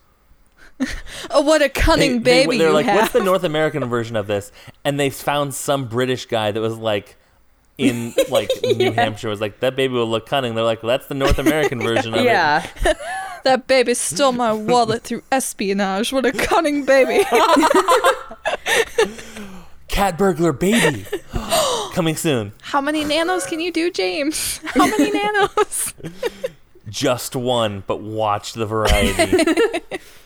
Oh, 1.31 1.41
what 1.41 1.63
a 1.63 1.69
cunning 1.69 2.23
they, 2.23 2.45
baby 2.45 2.59
they, 2.59 2.65
are 2.65 2.69
you 2.69 2.75
like, 2.75 2.87
have. 2.87 2.97
what's 3.01 3.13
the 3.13 3.25
North 3.25 3.43
American 3.43 3.85
version 3.87 4.15
of 4.15 4.29
this? 4.29 4.53
And 4.85 5.01
they 5.01 5.11
found 5.11 5.55
some 5.55 5.87
British 5.89 6.27
guy 6.27 6.53
that 6.53 6.61
was 6.61 6.77
like, 6.77 7.17
in 7.77 8.15
like 8.31 8.51
New 8.63 8.93
Hampshire 8.93 9.29
was 9.29 9.41
like 9.41 9.59
that 9.61 9.75
baby 9.75 9.95
will 9.95 10.07
look 10.09 10.27
cunning. 10.27 10.55
They're 10.55 10.65
like, 10.65 10.83
well, 10.83 10.91
that's 10.91 11.09
the 11.09 11.15
North 11.15 11.39
American 11.41 11.81
version 11.81 12.15
of 12.15 12.21
it. 12.21 12.25
Yeah. 12.35 12.65
That 13.45 13.67
baby 13.67 13.95
stole 13.95 14.33
my 14.33 14.53
wallet 14.53 15.03
through 15.05 15.23
espionage. 15.33 16.13
What 16.13 16.27
a 16.27 16.33
cunning 16.33 16.85
baby. 16.85 17.25
Cat 19.89 20.19
burglar 20.19 20.53
baby 20.53 21.07
coming 21.95 22.17
soon. 22.17 22.53
How 22.63 22.81
many 22.81 23.05
nanos 23.05 23.47
can 23.47 23.61
you 23.61 23.71
do, 23.71 23.91
James? 23.91 24.59
How 24.65 24.87
many 24.87 25.11
nanos? 25.13 25.95
Just 26.89 27.37
one, 27.37 27.85
but 27.87 28.01
watch 28.01 28.55
the 28.55 28.67
variety. 28.67 29.81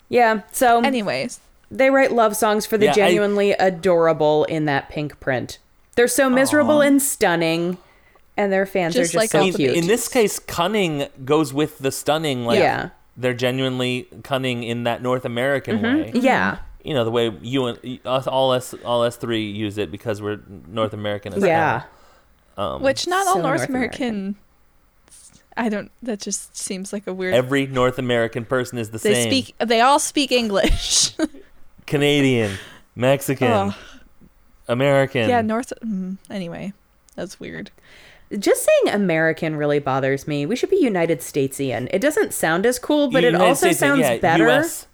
Yeah. 0.08 0.42
So 0.52 0.80
Anyways, 0.82 1.40
they 1.70 1.90
write 1.90 2.12
love 2.12 2.34
songs 2.36 2.64
for 2.66 2.78
the 2.78 2.86
Yeah, 2.86 2.92
I- 2.92 2.94
genuinely 2.94 3.50
adorable 3.52 4.44
in 4.44 4.64
that 4.66 4.88
pink 4.88 5.20
print. 5.20 5.58
They're 5.96 6.08
so 6.08 6.30
miserable 6.30 6.80
and 6.80 7.02
stunning, 7.02 7.76
and 8.36 8.52
their 8.52 8.64
fans 8.66 8.94
Just 8.94 9.10
are 9.10 9.12
just 9.12 9.14
like 9.16 9.30
so 9.30 9.38
all 9.38 9.42
I 9.42 9.46
mean, 9.46 9.52
the 9.52 9.58
cute. 9.58 9.76
in 9.76 9.86
this 9.88 10.08
case, 10.08 10.38
cunning 10.38 11.08
goes 11.24 11.52
with 11.52 11.78
the 11.80 11.90
stunning. 11.90 12.44
Like, 12.46 12.60
Yeah. 12.60 12.90
They're 13.18 13.34
genuinely 13.34 14.08
cunning 14.22 14.62
in 14.62 14.84
that 14.84 15.02
North 15.02 15.24
American 15.26 15.82
way. 15.82 16.12
yeah, 16.14 16.58
You 16.84 16.94
know, 16.94 17.04
the 17.04 17.10
way 17.10 17.36
you 17.42 17.66
and 17.66 17.98
us, 18.06 18.26
all 18.26 18.52
us, 18.52 18.72
all 18.84 19.02
us 19.02 19.16
three 19.16 19.50
use 19.50 19.76
it 19.76 19.90
because 19.90 20.22
we're 20.22 20.40
North 20.68 20.92
American. 20.94 21.34
as 21.34 21.40
well. 21.40 21.48
yeah. 21.50 21.82
hell. 22.56 22.74
Um, 22.76 22.82
Which 22.82 23.06
not 23.06 23.26
all 23.26 23.42
North, 23.42 23.58
North 23.60 23.68
American. 23.68 24.36
I 25.56 25.68
don't. 25.68 25.90
That 26.02 26.20
just 26.20 26.56
seems 26.56 26.92
like 26.92 27.06
a 27.08 27.12
weird. 27.12 27.34
every 27.34 27.66
North 27.66 27.98
American 27.98 28.44
person 28.44 28.78
is 28.78 28.90
the 28.90 28.98
they 28.98 29.14
same. 29.14 29.30
speak. 29.30 29.54
They 29.58 29.80
all 29.80 29.98
speak 29.98 30.30
English. 30.32 31.12
Canadian, 31.86 32.52
Mexican, 32.94 33.50
Ugh. 33.50 33.74
American. 34.68 35.28
yeah, 35.28 35.40
North. 35.40 35.72
Mm, 35.84 36.18
anyway, 36.30 36.72
that's 37.16 37.40
weird. 37.40 37.70
Just 38.36 38.64
saying 38.64 38.94
American 38.94 39.56
really 39.56 39.78
bothers 39.78 40.28
me. 40.28 40.44
We 40.44 40.54
should 40.56 40.68
be 40.70 40.76
United 40.76 41.20
Statesian. 41.20 41.88
It 41.92 42.00
doesn't 42.00 42.34
sound 42.34 42.66
as 42.66 42.78
cool, 42.78 43.10
but 43.10 43.24
it 43.24 43.34
also 43.34 43.68
States, 43.68 43.78
sounds 43.78 44.00
yeah, 44.00 44.18
better. 44.18 44.48
US, 44.48 44.86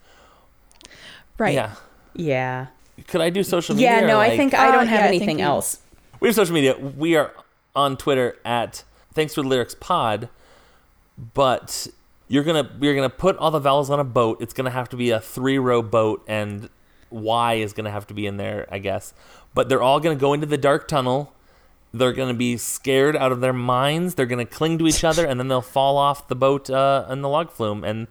Right. 1.37 1.53
Yeah. 1.53 1.75
Yeah. 2.13 2.67
Could 3.07 3.19
I 3.21 3.29
do 3.29 3.43
social 3.43 3.75
media? 3.75 3.91
Yeah, 3.91 4.03
or, 4.03 4.07
no, 4.07 4.19
I 4.19 4.37
think 4.37 4.53
I 4.53 4.69
Uh, 4.69 4.71
don't 4.71 4.87
have 4.87 5.01
yeah, 5.01 5.07
anything 5.07 5.41
else. 5.41 5.79
We 6.21 6.29
have 6.29 6.35
social 6.35 6.53
media. 6.53 6.77
We 6.77 7.15
are 7.17 7.33
on 7.75 7.97
Twitter 7.97 8.37
at 8.45 8.83
Thanks 9.13 9.33
for 9.33 9.41
the 9.41 9.47
Lyrics 9.49 9.75
Pod, 9.75 10.29
but 11.33 11.87
you're 12.27 12.43
gonna 12.43 12.69
you're 12.81 12.95
gonna 12.95 13.09
put 13.09 13.37
all 13.37 13.51
the 13.51 13.59
vowels 13.59 13.89
on 13.89 13.99
a 13.99 14.03
boat. 14.03 14.41
It's 14.41 14.53
gonna 14.53 14.71
have 14.71 14.89
to 14.89 14.97
be 14.97 15.09
a 15.11 15.19
three 15.19 15.57
row 15.57 15.81
boat, 15.81 16.23
and 16.27 16.69
Y 17.09 17.55
is 17.55 17.73
gonna 17.73 17.91
have 17.91 18.07
to 18.07 18.13
be 18.13 18.25
in 18.25 18.37
there, 18.37 18.67
I 18.71 18.79
guess. 18.79 19.13
But 19.53 19.69
they're 19.69 19.81
all 19.81 19.99
gonna 19.99 20.15
go 20.15 20.33
into 20.33 20.45
the 20.45 20.57
dark 20.57 20.87
tunnel. 20.87 21.33
They're 21.97 22.13
gonna 22.13 22.33
be 22.33 22.57
scared 22.57 23.15
out 23.15 23.31
of 23.31 23.41
their 23.41 23.53
minds. 23.53 24.15
They're 24.15 24.25
gonna 24.25 24.45
cling 24.45 24.77
to 24.79 24.87
each 24.87 25.03
other, 25.03 25.25
and 25.25 25.39
then 25.39 25.47
they'll 25.47 25.61
fall 25.61 25.97
off 25.97 26.27
the 26.27 26.35
boat 26.35 26.69
uh, 26.69 27.05
in 27.09 27.21
the 27.21 27.29
log 27.29 27.51
flume, 27.51 27.83
and 27.83 28.07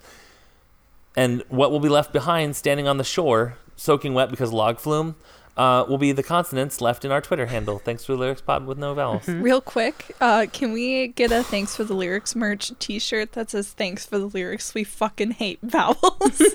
and 1.17 1.43
what 1.49 1.71
will 1.71 1.81
be 1.81 1.89
left 1.89 2.13
behind, 2.13 2.57
standing 2.57 2.89
on 2.89 2.97
the 2.97 3.05
shore, 3.05 3.57
soaking 3.77 4.15
wet 4.15 4.31
because 4.31 4.53
log 4.53 4.79
flume, 4.79 5.17
uh, 5.57 5.85
will 5.89 5.99
be 5.99 6.13
the 6.13 6.23
consonants 6.23 6.81
left 6.81 7.05
in 7.05 7.13
our 7.13 7.21
Twitter 7.21 7.47
handle. 7.47 7.79
Thanks 7.79 8.05
for 8.05 8.13
the 8.13 8.19
lyrics 8.19 8.41
pod 8.41 8.67
with 8.67 8.79
no 8.79 8.95
vowels. 8.95 9.29
Real 9.29 9.61
quick, 9.61 10.17
uh, 10.21 10.47
can 10.53 10.73
we 10.73 11.09
get 11.09 11.31
a 11.31 11.43
thanks 11.43 11.77
for 11.77 11.85
the 11.85 11.95
lyrics 11.95 12.35
merch 12.35 12.73
T-shirt 12.79 13.33
that 13.33 13.51
says 13.51 13.71
"Thanks 13.71 14.05
for 14.07 14.19
the 14.19 14.27
lyrics"? 14.27 14.75
We 14.75 14.85
fucking 14.85 15.33
hate 15.33 15.61
vowels. 15.63 16.43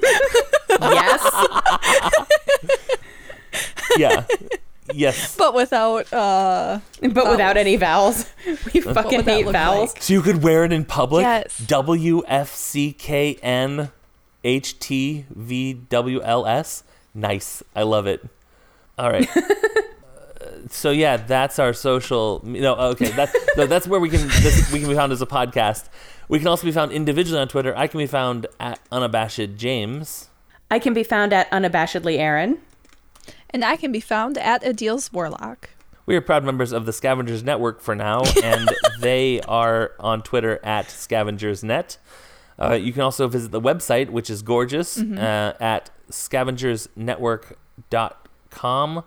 Yes. 0.81 1.45
yeah. 3.97 4.25
Yes. 4.93 5.35
but 5.37 5.53
without 5.53 6.11
uh 6.11 6.79
but 7.01 7.29
without 7.29 7.57
any 7.57 7.75
vowels. 7.75 8.25
We 8.73 8.81
fucking 8.81 9.23
hate 9.23 9.45
look 9.45 9.53
vowels. 9.53 9.93
like? 9.93 10.03
So 10.03 10.13
you 10.13 10.21
could 10.21 10.43
wear 10.43 10.63
it 10.65 10.71
in 10.71 10.85
public. 10.85 11.23
Yes. 11.23 11.57
W 11.59 12.23
F 12.27 12.53
C 12.53 12.93
K 12.93 13.35
N 13.41 13.91
H 14.43 14.79
T 14.79 15.25
V 15.29 15.73
W 15.73 16.21
L 16.21 16.45
S. 16.45 16.83
Nice. 17.13 17.63
I 17.75 17.83
love 17.83 18.07
it. 18.07 18.25
All 18.97 19.09
right. 19.09 19.27
Uh, 20.41 20.45
so 20.69 20.89
yeah, 20.89 21.17
that's 21.17 21.59
our 21.59 21.73
social. 21.73 22.39
No, 22.45 22.73
okay. 22.75 23.09
That's 23.09 23.35
no, 23.57 23.67
that's 23.67 23.85
where 23.87 23.99
we 23.99 24.07
can 24.07 24.25
this, 24.25 24.71
we 24.71 24.79
can 24.79 24.87
be 24.87 24.95
found 24.95 25.11
as 25.11 25.21
a 25.21 25.25
podcast. 25.25 25.89
We 26.29 26.39
can 26.39 26.47
also 26.47 26.63
be 26.63 26.71
found 26.71 26.93
individually 26.93 27.41
on 27.41 27.49
Twitter. 27.49 27.75
I 27.75 27.87
can 27.87 27.97
be 27.97 28.07
found 28.07 28.47
at 28.57 28.79
unabashed 28.89 29.57
James. 29.57 30.29
I 30.71 30.79
can 30.79 30.93
be 30.93 31.03
found 31.03 31.33
at 31.33 31.51
unabashedly 31.51 32.19
Aaron. 32.19 32.59
And 33.49 33.65
I 33.65 33.75
can 33.75 33.91
be 33.91 33.99
found 33.99 34.37
at 34.37 34.63
Adil's 34.63 35.11
Warlock. 35.11 35.71
We 36.05 36.15
are 36.15 36.21
proud 36.21 36.43
members 36.43 36.71
of 36.71 36.85
the 36.87 36.93
Scavengers 36.93 37.43
Network 37.43 37.81
for 37.81 37.93
now, 37.95 38.23
and 38.43 38.67
they 38.99 39.41
are 39.41 39.91
on 39.99 40.23
Twitter 40.23 40.59
at 40.63 40.87
scavengersnet. 40.87 41.97
Uh, 42.59 42.73
you 42.73 42.91
can 42.91 43.03
also 43.03 43.27
visit 43.27 43.51
the 43.51 43.61
website, 43.61 44.09
which 44.09 44.27
is 44.29 44.41
gorgeous, 44.41 44.99
uh, 44.99 45.53
at 45.59 45.91
scavengersnetwork.com. 46.09 49.03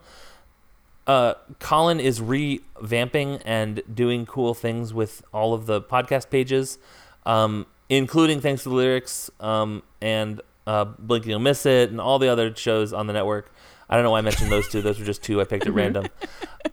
Uh, 1.05 1.35
Colin 1.59 1.99
is 1.99 2.21
revamping 2.21 3.43
and 3.45 3.83
doing 3.93 4.25
cool 4.25 4.55
things 4.55 4.95
with 4.95 5.25
all 5.33 5.55
of 5.55 5.67
the 5.67 5.83
podcast 5.83 6.31
pages, 6.31 6.79
um, 7.27 7.67
including 7.89 8.41
Thanks 8.41 8.63
to 8.63 8.69
the 8.69 8.77
Lyrics 8.77 9.29
um, 9.41 9.83
and 10.01 10.41
uh, 10.67 10.85
Blink 10.85 11.27
You'll 11.27 11.41
Miss 11.41 11.67
It 11.67 11.91
and 11.91 12.01
all 12.01 12.21
the 12.21 12.29
other 12.29 12.55
shows 12.55 12.93
on 12.93 13.09
the 13.09 13.13
network. 13.13 13.53
I 13.91 13.95
don't 13.97 14.05
know 14.05 14.11
why 14.13 14.19
I 14.19 14.23
mentioned 14.23 14.51
those 14.51 14.69
two. 14.69 14.81
Those 14.83 14.99
were 14.99 15.05
just 15.05 15.23
two 15.23 15.41
I 15.41 15.45
picked 15.45 15.67
at 15.67 15.73
random. 15.75 16.07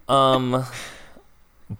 Um, 0.08 0.66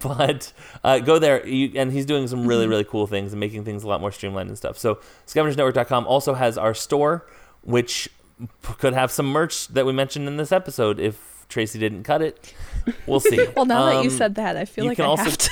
but 0.04 0.54
uh, 0.84 1.00
go 1.00 1.18
there, 1.18 1.46
you, 1.48 1.72
and 1.76 1.92
he's 1.92 2.06
doing 2.06 2.28
some 2.28 2.46
really, 2.46 2.68
really 2.68 2.84
cool 2.84 3.08
things 3.08 3.34
and 3.34 3.40
making 3.40 3.64
things 3.66 3.84
a 3.84 3.88
lot 3.88 4.02
more 4.02 4.12
streamlined 4.12 4.50
and 4.50 4.58
stuff. 4.58 4.78
So, 4.78 5.00
scavengersnetwork.com 5.28 6.06
also 6.06 6.36
has 6.36 6.58
our 6.58 6.74
store, 6.74 7.26
which 7.64 8.10
p- 8.64 8.74
could 8.78 8.94
have 8.94 9.12
some 9.12 9.26
merch 9.28 9.68
that 9.70 9.86
we 9.86 9.94
mentioned 9.94 10.28
in 10.28 10.38
this 10.38 10.52
episode 10.52 11.00
if 11.00 11.46
Tracy 11.50 11.80
didn't 11.80 12.04
cut 12.04 12.22
it. 12.22 12.54
We'll 13.08 13.20
see. 13.20 13.48
Well, 13.56 13.66
now 13.66 13.86
that 13.86 14.04
you 14.04 14.10
Um, 14.12 14.16
said 14.18 14.36
that, 14.36 14.56
I 14.58 14.66
feel 14.66 14.86
like 14.86 15.00
I 15.00 15.06
also- 15.06 15.24
have 15.24 15.38
to. 15.38 15.50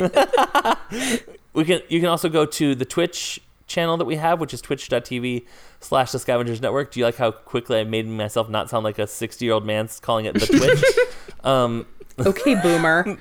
we 1.52 1.64
can 1.64 1.80
you 1.88 2.00
can 2.00 2.08
also 2.08 2.28
go 2.28 2.46
to 2.46 2.74
the 2.74 2.84
Twitch 2.86 3.40
channel 3.70 3.96
that 3.96 4.04
we 4.04 4.16
have, 4.16 4.40
which 4.40 4.52
is 4.52 4.60
twitch.tv 4.60 5.46
slash 5.80 6.12
the 6.12 6.18
scavengers 6.18 6.60
network. 6.60 6.90
Do 6.92 7.00
you 7.00 7.06
like 7.06 7.16
how 7.16 7.30
quickly 7.30 7.78
I 7.80 7.84
made 7.84 8.06
myself 8.06 8.50
not 8.50 8.68
sound 8.68 8.84
like 8.84 8.98
a 8.98 9.06
60 9.06 9.44
year 9.44 9.54
old 9.54 9.64
man 9.64 9.88
calling 10.02 10.26
it 10.26 10.34
the 10.34 10.46
Twitch? 10.46 11.44
um, 11.44 11.86
Okay, 12.18 12.54
boomer. 12.60 13.16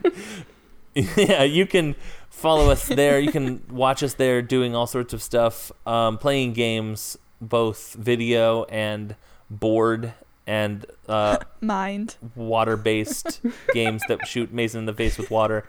yeah, 0.93 1.43
you 1.43 1.65
can 1.65 1.95
follow 2.29 2.69
us 2.69 2.87
there. 2.87 3.19
You 3.19 3.31
can 3.31 3.61
watch 3.69 4.03
us 4.03 4.15
there 4.15 4.41
doing 4.41 4.75
all 4.75 4.87
sorts 4.87 5.13
of 5.13 5.21
stuff, 5.21 5.71
um, 5.85 6.17
playing 6.17 6.53
games, 6.53 7.17
both 7.39 7.93
video 7.93 8.65
and 8.65 9.15
board 9.49 10.13
and 10.47 10.85
uh, 11.07 11.37
Mind. 11.61 12.15
water 12.35 12.75
based 12.75 13.41
games 13.73 14.01
that 14.09 14.25
shoot 14.27 14.51
Mason 14.51 14.79
in 14.79 14.85
the 14.85 14.93
face 14.93 15.17
with 15.17 15.29
water. 15.29 15.63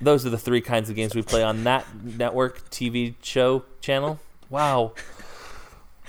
Those 0.00 0.24
are 0.26 0.30
the 0.30 0.38
three 0.38 0.60
kinds 0.60 0.88
of 0.88 0.96
games 0.96 1.14
we 1.14 1.22
play 1.22 1.42
on 1.42 1.64
that 1.64 1.86
network 2.02 2.70
TV 2.70 3.14
show 3.22 3.64
channel. 3.80 4.18
Wow. 4.48 4.92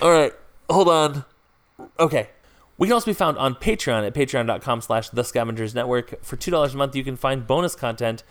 All 0.01 0.11
right, 0.11 0.33
hold 0.69 0.87
on. 0.89 1.25
Okay. 1.99 2.29
We 2.77 2.87
can 2.87 2.93
also 2.93 3.05
be 3.05 3.13
found 3.13 3.37
on 3.37 3.53
Patreon 3.53 4.07
at 4.07 4.15
patreon.com 4.15 4.81
slash 4.81 5.09
the 5.09 5.23
scavengers 5.23 5.75
network. 5.75 6.23
For 6.23 6.35
$2 6.35 6.73
a 6.73 6.77
month, 6.77 6.95
you 6.95 7.03
can 7.03 7.15
find 7.15 7.45
bonus 7.45 7.75
content, 7.75 8.23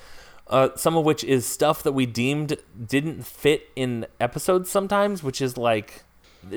uh, 0.49 0.71
some 0.75 0.97
of 0.97 1.05
which 1.05 1.23
is 1.23 1.47
stuff 1.47 1.85
that 1.85 1.93
we 1.93 2.05
deemed 2.05 2.57
didn't 2.85 3.25
fit 3.25 3.69
in 3.77 4.07
episodes 4.19 4.69
sometimes, 4.69 5.23
which 5.23 5.41
is 5.41 5.57
like 5.57 6.03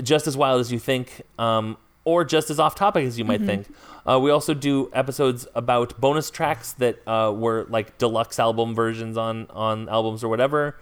just 0.02 0.26
as 0.26 0.36
wild 0.36 0.60
as 0.60 0.72
you 0.72 0.80
think, 0.80 1.22
um, 1.38 1.78
or 2.06 2.26
just 2.26 2.50
as 2.50 2.60
off 2.60 2.76
topic 2.76 3.06
as 3.06 3.18
you 3.18 3.26
might 3.26 3.42
think. 3.42 3.68
Uh, 4.06 4.20
we 4.20 4.32
also 4.32 4.54
do 4.54 4.90
episodes 4.94 5.48
about 5.56 6.00
bonus 6.00 6.30
tracks 6.30 6.74
that 6.74 7.06
uh, 7.08 7.32
were 7.34 7.66
like 7.70 7.98
deluxe 7.98 8.40
album 8.40 8.76
versions 8.76 9.18
on 9.18 9.48
on 9.52 9.88
albums 9.90 10.24
or 10.24 10.30
whatever. 10.30 10.78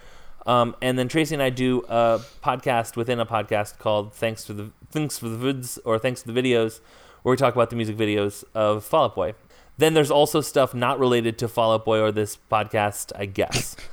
Um, 0.48 0.76
and 0.82 0.98
then 0.98 1.08
Tracy 1.08 1.36
and 1.36 1.44
I 1.44 1.52
do 1.52 1.84
a 1.88 2.20
podcast 2.44 2.96
within 2.96 3.20
a 3.20 3.26
podcast 3.26 3.78
called 3.78 4.14
"Thanks 4.14 4.46
for 4.46 4.54
the 4.54 4.72
Thanks 4.90 5.20
for 5.20 5.30
the 5.30 5.38
Vids" 5.38 5.78
or 5.86 6.00
"Thanks 6.00 6.24
for 6.24 6.32
the 6.32 6.42
Videos," 6.42 6.80
where 7.22 7.32
we 7.32 7.38
talk 7.38 7.54
about 7.54 7.70
the 7.70 7.76
music 7.76 7.98
videos 7.98 8.44
of 8.56 8.84
Fall 8.84 9.06
Out 9.06 9.16
Boy. 9.16 9.36
Then 9.78 9.94
there's 9.94 10.12
also 10.12 10.42
stuff 10.42 10.74
not 10.74 11.00
related 11.00 11.38
to 11.40 11.48
Fall 11.48 11.74
Out 11.74 11.86
Boy 11.86 12.00
or 12.00 12.12
this 12.12 12.38
podcast, 12.52 13.12
I 13.16 13.26
guess. 13.26 13.76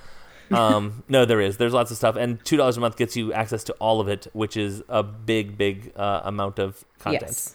um, 0.50 1.02
no, 1.08 1.24
there 1.24 1.40
is. 1.40 1.56
There's 1.56 1.72
lots 1.72 1.90
of 1.90 1.96
stuff, 1.96 2.16
and 2.16 2.44
two 2.44 2.56
dollars 2.56 2.76
a 2.76 2.80
month 2.80 2.96
gets 2.96 3.16
you 3.16 3.32
access 3.32 3.64
to 3.64 3.72
all 3.74 4.00
of 4.00 4.08
it, 4.08 4.26
which 4.32 4.56
is 4.56 4.82
a 4.88 5.02
big, 5.02 5.56
big 5.58 5.92
uh, 5.96 6.22
amount 6.24 6.58
of 6.58 6.84
content. 6.98 7.22
yes. 7.26 7.54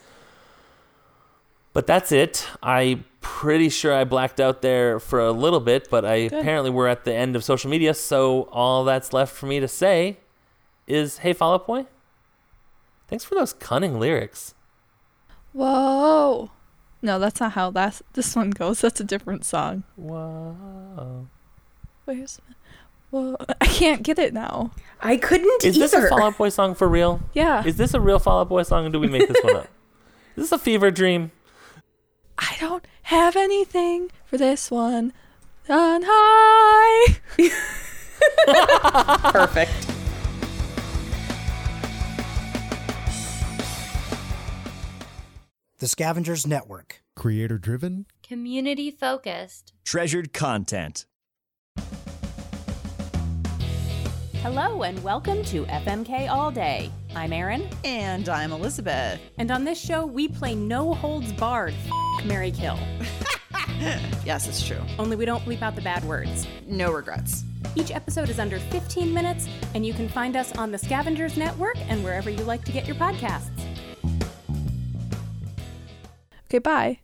But 1.72 1.88
that's 1.88 2.12
it. 2.12 2.46
I'm 2.62 3.04
pretty 3.20 3.68
sure 3.68 3.92
I 3.92 4.04
blacked 4.04 4.38
out 4.38 4.62
there 4.62 5.00
for 5.00 5.18
a 5.18 5.32
little 5.32 5.58
bit, 5.58 5.88
but 5.90 6.04
I 6.04 6.28
Good. 6.28 6.38
apparently 6.40 6.70
we're 6.70 6.86
at 6.86 7.04
the 7.04 7.12
end 7.12 7.34
of 7.34 7.42
social 7.42 7.68
media, 7.68 7.94
so 7.94 8.42
all 8.52 8.84
that's 8.84 9.12
left 9.12 9.34
for 9.34 9.46
me 9.46 9.58
to 9.58 9.66
say 9.66 10.18
is, 10.86 11.18
"Hey, 11.18 11.32
Fall 11.32 11.54
Out 11.54 11.66
Boy, 11.66 11.86
thanks 13.08 13.24
for 13.24 13.34
those 13.34 13.52
cunning 13.52 13.98
lyrics." 13.98 14.54
Whoa. 15.52 16.50
No, 17.02 17.18
that's 17.18 17.40
not 17.40 17.52
how 17.52 17.70
that's 17.70 18.02
this 18.14 18.34
one 18.34 18.50
goes. 18.50 18.80
That's 18.80 19.00
a 19.00 19.04
different 19.04 19.44
song. 19.44 19.82
Whoa. 19.96 21.26
Where's 22.04 22.40
Whoa. 23.14 23.36
I 23.60 23.66
can't 23.66 24.02
get 24.02 24.18
it 24.18 24.34
now. 24.34 24.72
I 25.00 25.16
couldn't 25.16 25.64
Is 25.64 25.76
this 25.76 25.92
a 25.92 26.08
Fall 26.08 26.24
Out 26.24 26.36
Boy 26.36 26.48
song 26.48 26.74
for 26.74 26.88
real? 26.88 27.20
Yeah. 27.32 27.64
Is 27.64 27.76
this 27.76 27.94
a 27.94 28.00
real 28.00 28.18
Fall 28.18 28.40
Out 28.40 28.48
Boy 28.48 28.64
song, 28.64 28.86
or 28.86 28.90
do 28.90 28.98
we 28.98 29.06
make 29.06 29.28
this 29.28 29.40
one 29.44 29.54
up? 29.54 29.68
Is 30.36 30.50
this 30.50 30.52
a 30.52 30.58
fever 30.58 30.90
dream? 30.90 31.30
I 32.36 32.56
don't 32.58 32.84
have 33.02 33.36
anything 33.36 34.10
for 34.24 34.36
this 34.36 34.68
one. 34.68 35.12
On 35.68 36.02
high. 36.04 37.20
Perfect. 39.30 39.70
The 45.78 45.86
Scavengers 45.86 46.48
Network. 46.48 47.04
Creator 47.14 47.58
driven, 47.58 48.06
community 48.24 48.90
focused, 48.90 49.72
treasured 49.84 50.32
content. 50.32 51.06
Hello 54.44 54.82
and 54.82 55.02
welcome 55.02 55.42
to 55.44 55.64
FMK 55.64 56.28
All 56.28 56.50
Day. 56.50 56.92
I'm 57.16 57.32
Erin. 57.32 57.66
And 57.82 58.28
I'm 58.28 58.52
Elizabeth. 58.52 59.18
And 59.38 59.50
on 59.50 59.64
this 59.64 59.80
show, 59.80 60.04
we 60.04 60.28
play 60.28 60.54
no 60.54 60.92
holds 60.92 61.32
barred 61.32 61.72
F- 62.18 62.26
Mary 62.26 62.50
Kill. 62.50 62.78
yes, 64.22 64.46
it's 64.46 64.62
true. 64.62 64.82
Only 64.98 65.16
we 65.16 65.24
don't 65.24 65.42
bleep 65.46 65.62
out 65.62 65.76
the 65.76 65.80
bad 65.80 66.04
words. 66.04 66.46
No 66.66 66.92
regrets. 66.92 67.42
Each 67.74 67.90
episode 67.90 68.28
is 68.28 68.38
under 68.38 68.58
15 68.58 69.14
minutes, 69.14 69.48
and 69.74 69.86
you 69.86 69.94
can 69.94 70.10
find 70.10 70.36
us 70.36 70.52
on 70.58 70.70
the 70.70 70.76
Scavengers 70.76 71.38
Network 71.38 71.78
and 71.88 72.04
wherever 72.04 72.28
you 72.28 72.44
like 72.44 72.66
to 72.66 72.72
get 72.72 72.86
your 72.86 72.96
podcasts. 72.96 73.48
Okay, 76.50 76.58
bye. 76.58 76.98